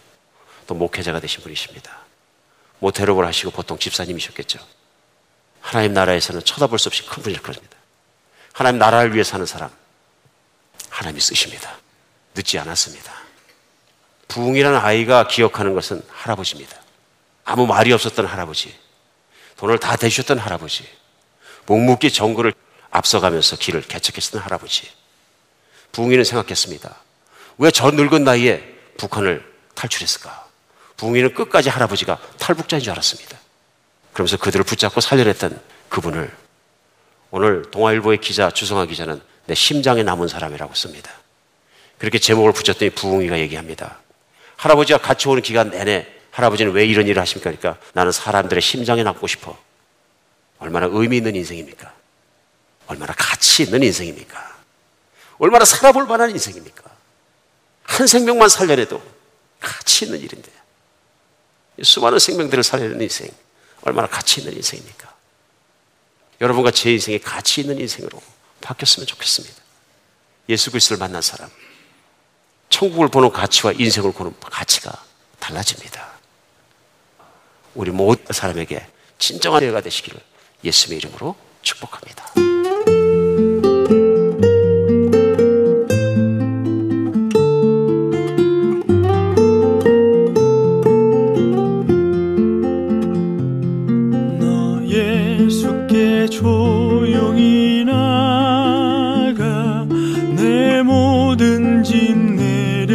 [0.67, 1.91] 또 목회자가 되신 분이십니다.
[2.79, 4.59] 모태롭을 하시고 보통 집사님이셨겠죠.
[5.59, 7.74] 하나님 나라에서는 쳐다볼 수 없이 큰 분일 겁니다.
[8.55, 9.69] 하나님 나라를 위해 사는 사람
[10.89, 11.75] 하나님이 쓰십니다.
[12.35, 13.11] 늦지 않았습니다.
[14.29, 16.77] 부흥이라는 아이가 기억하는 것은 할아버지입니다.
[17.43, 18.73] 아무 말이 없었던 할아버지,
[19.57, 20.87] 돈을 다 대주셨던 할아버지,
[21.65, 22.53] 묵묵히 정글을
[22.91, 24.89] 앞서가면서 길을 개척했던 할아버지.
[25.91, 26.95] 부흥이는 생각했습니다.
[27.57, 28.63] 왜 저 늙은 나이에
[28.97, 30.47] 북한을 탈출했을까?
[30.95, 33.37] 부흥이는 끝까지 할아버지가 탈북자인 줄 알았습니다.
[34.13, 36.33] 그러면서 그들을 붙잡고 살려냈던 그분을
[37.35, 41.11] 오늘 동아일보의 기자 주성아 기자는 내 심장에 남은 사람이라고 씁니다.
[41.97, 43.99] 그렇게 제목을 붙였더니 부흥이가 얘기합니다.
[44.55, 47.51] 할아버지가 같이 오는 기간 내내 할아버지는 왜 이런 일을 하십니까?
[47.51, 49.57] 그러니까 나는 사람들의 심장에 남고 싶어.
[50.59, 51.93] 얼마나 의미 있는 인생입니까?
[52.87, 54.55] 얼마나 가치 있는 인생입니까?
[55.37, 56.83] 얼마나 살아볼 만한 인생입니까?
[57.83, 59.03] 한 생명만 살려내도
[59.59, 60.49] 가치 있는 일인데.
[61.83, 63.27] 수많은 생명들을 살려내는 인생.
[63.81, 65.14] 얼마나 가치 있는 인생입니까?
[66.41, 68.21] 여러분과 제 인생이 가치 있는 인생으로
[68.61, 69.55] 바뀌었으면 좋겠습니다.
[70.49, 71.49] 예수 그리스도를 만난 사람.
[72.69, 74.91] 천국을 보는 가치와 인생을 보는 가치가
[75.39, 76.15] 달라집니다.
[77.73, 78.85] 우리 모든 사람에게
[79.17, 80.19] 진정한 예가 되시기를
[80.63, 82.54] 예수의 이름으로 축복합니다.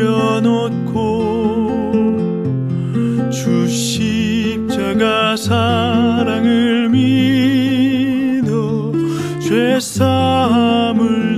[0.01, 1.20] 내려놓고
[3.30, 8.40] 주 십자가 사랑을 믿어
[9.40, 11.30] 죄 사함을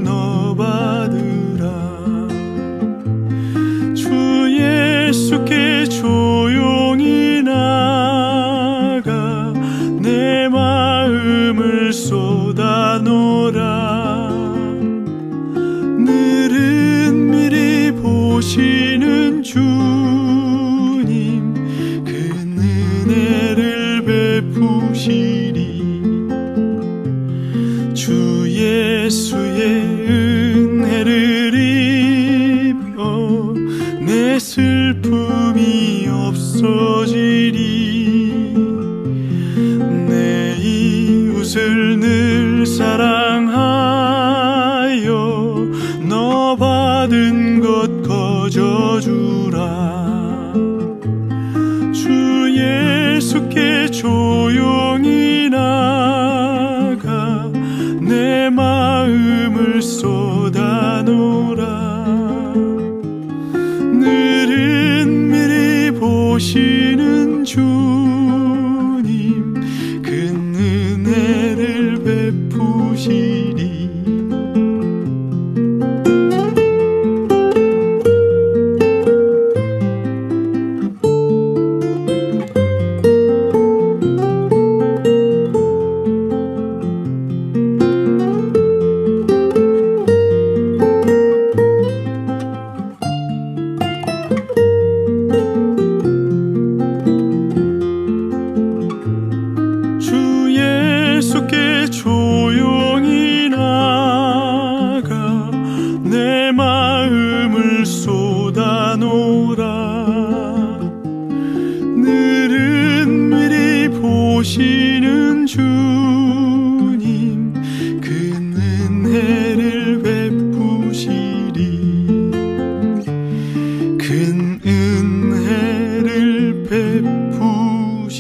[124.13, 128.13] 큰 은혜를 베푸시리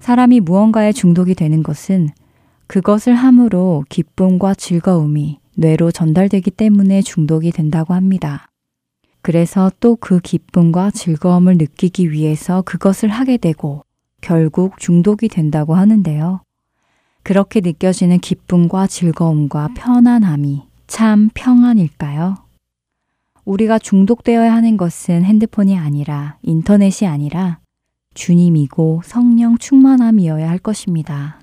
[0.00, 2.08] 사람이 무언가에 중독이 되는 것은
[2.66, 8.48] 그것을 함으로 기쁨과 즐거움이 뇌로 전달되기 때문에 중독이 된다고 합니다.
[9.22, 13.84] 그래서 또 그 기쁨과 즐거움을 느끼기 위해서 그것을 하게 되고
[14.20, 16.40] 결국 중독이 된다고 하는데요.
[17.22, 22.36] 그렇게 느껴지는 기쁨과 즐거움과 편안함이 참 평안일까요?
[23.44, 27.60] 우리가 중독되어야 하는 것은 핸드폰이 아니라 인터넷이 아니라
[28.14, 31.40] 주님이고 성령 충만함이어야 할 것입니다.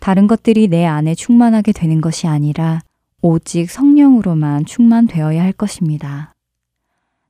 [0.00, 2.80] 다른 것들이 내 안에 충만하게 되는 것이 아니라
[3.20, 6.32] 오직 성령으로만 충만되어야 할 것입니다.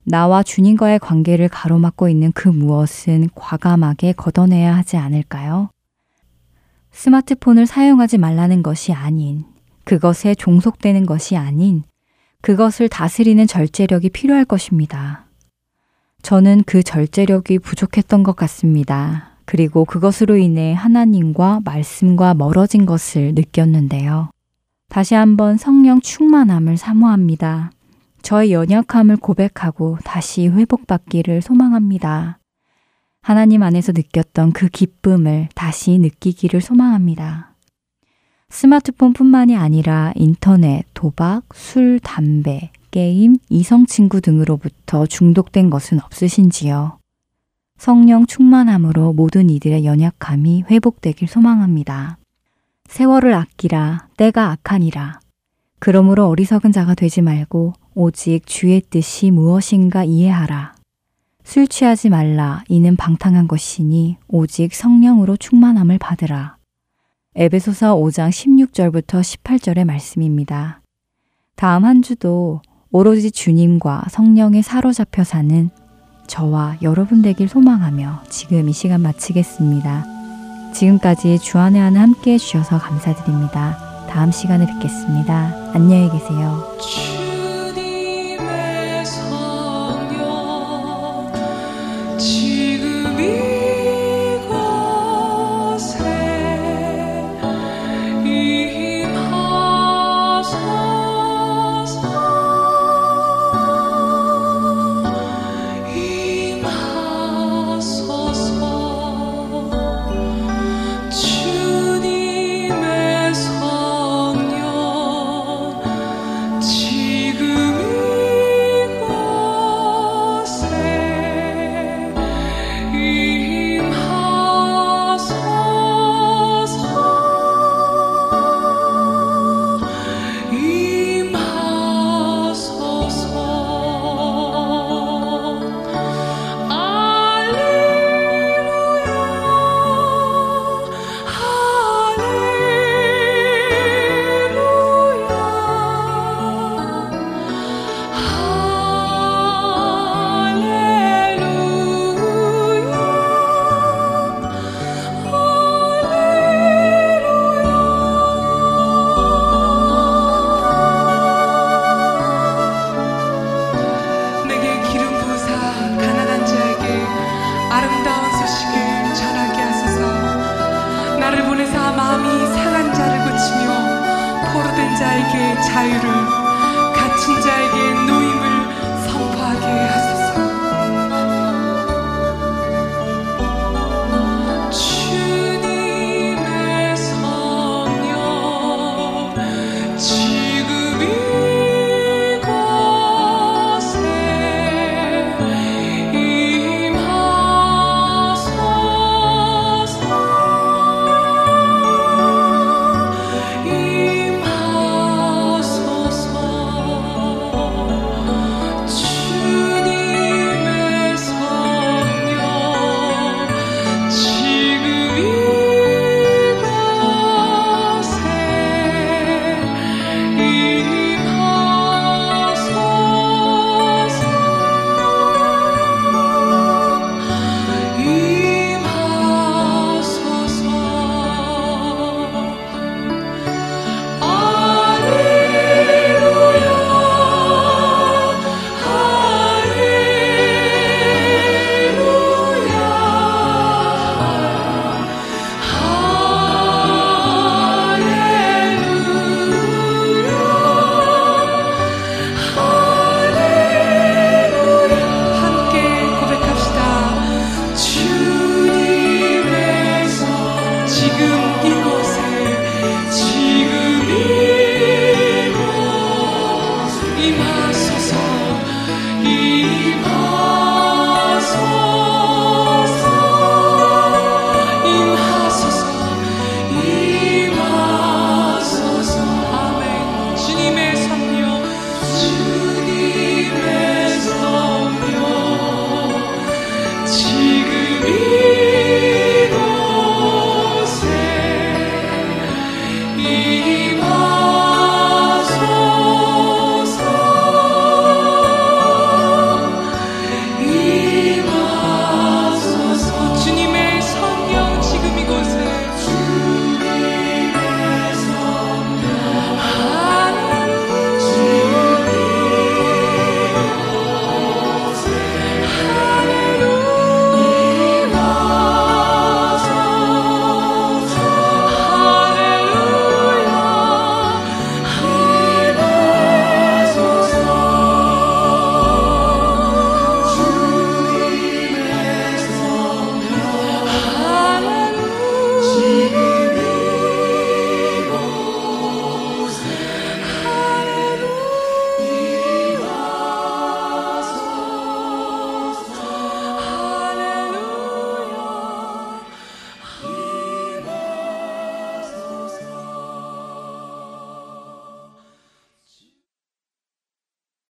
[0.05, 5.71] 나와 주님과의 관계를 가로막고 있는 그 무엇은 과감하게 걷어내야 하지 않을까요?
[6.93, 9.45] 스마트폰을 사용하지 말라는 것이 아닌,
[9.85, 11.83] 그것에 종속되는 것이 아닌,
[12.41, 15.27] 그것을 다스리는 절제력이 필요할 것입니다.
[16.23, 19.31] 저는 그 절제력이 부족했던 것 같습니다.
[19.45, 24.31] 그리고 그것으로 인해 하나님과 말씀과 멀어진 것을 느꼈는데요.
[24.89, 27.73] 다시 한번 성령 충만함을 사모합니다.
[28.23, 32.39] 저의 연약함을 고백하고 다시 회복받기를 소망합니다.
[33.25, 37.55] 하나님 안에서 느꼈던 그 기쁨을 다시 느끼기를 소망합니다.
[38.51, 46.99] 스마트폰뿐만이 아니라 인터넷, 도박, 술, 담배, 게임, 이성 친구 등으로부터 중독된 것은 없으신지요?
[47.79, 52.19] 성령 충만함으로 모든 이들의 연약함이 회복되길 소망합니다.
[52.89, 55.21] 세월을 아끼라, 때가 악하니라.
[55.79, 60.72] 그러므로 어리석은 자가 되지 말고 오직 주의 뜻이 무엇인가 이해하라.
[61.45, 62.63] 술 취하지 말라.
[62.69, 66.57] 이는 방탕한 것이니 오직 성령으로 충만함을 받으라.
[67.35, 70.83] 에베소서 5장 16절부터 18절의 말씀입니다.
[71.57, 75.71] 다음 한 주도 오로지 주님과 성령에 사로잡혀 사는
[76.27, 80.05] 저와 여러분 되길 소망하며 지금 이 시간 마치겠습니다.
[80.75, 84.07] 지금까지 주안의 하나 함께 해주셔서 감사드립니다.
[84.09, 85.73] 다음 시간에 뵙겠습니다.
[85.75, 87.22] 안녕히 계세요.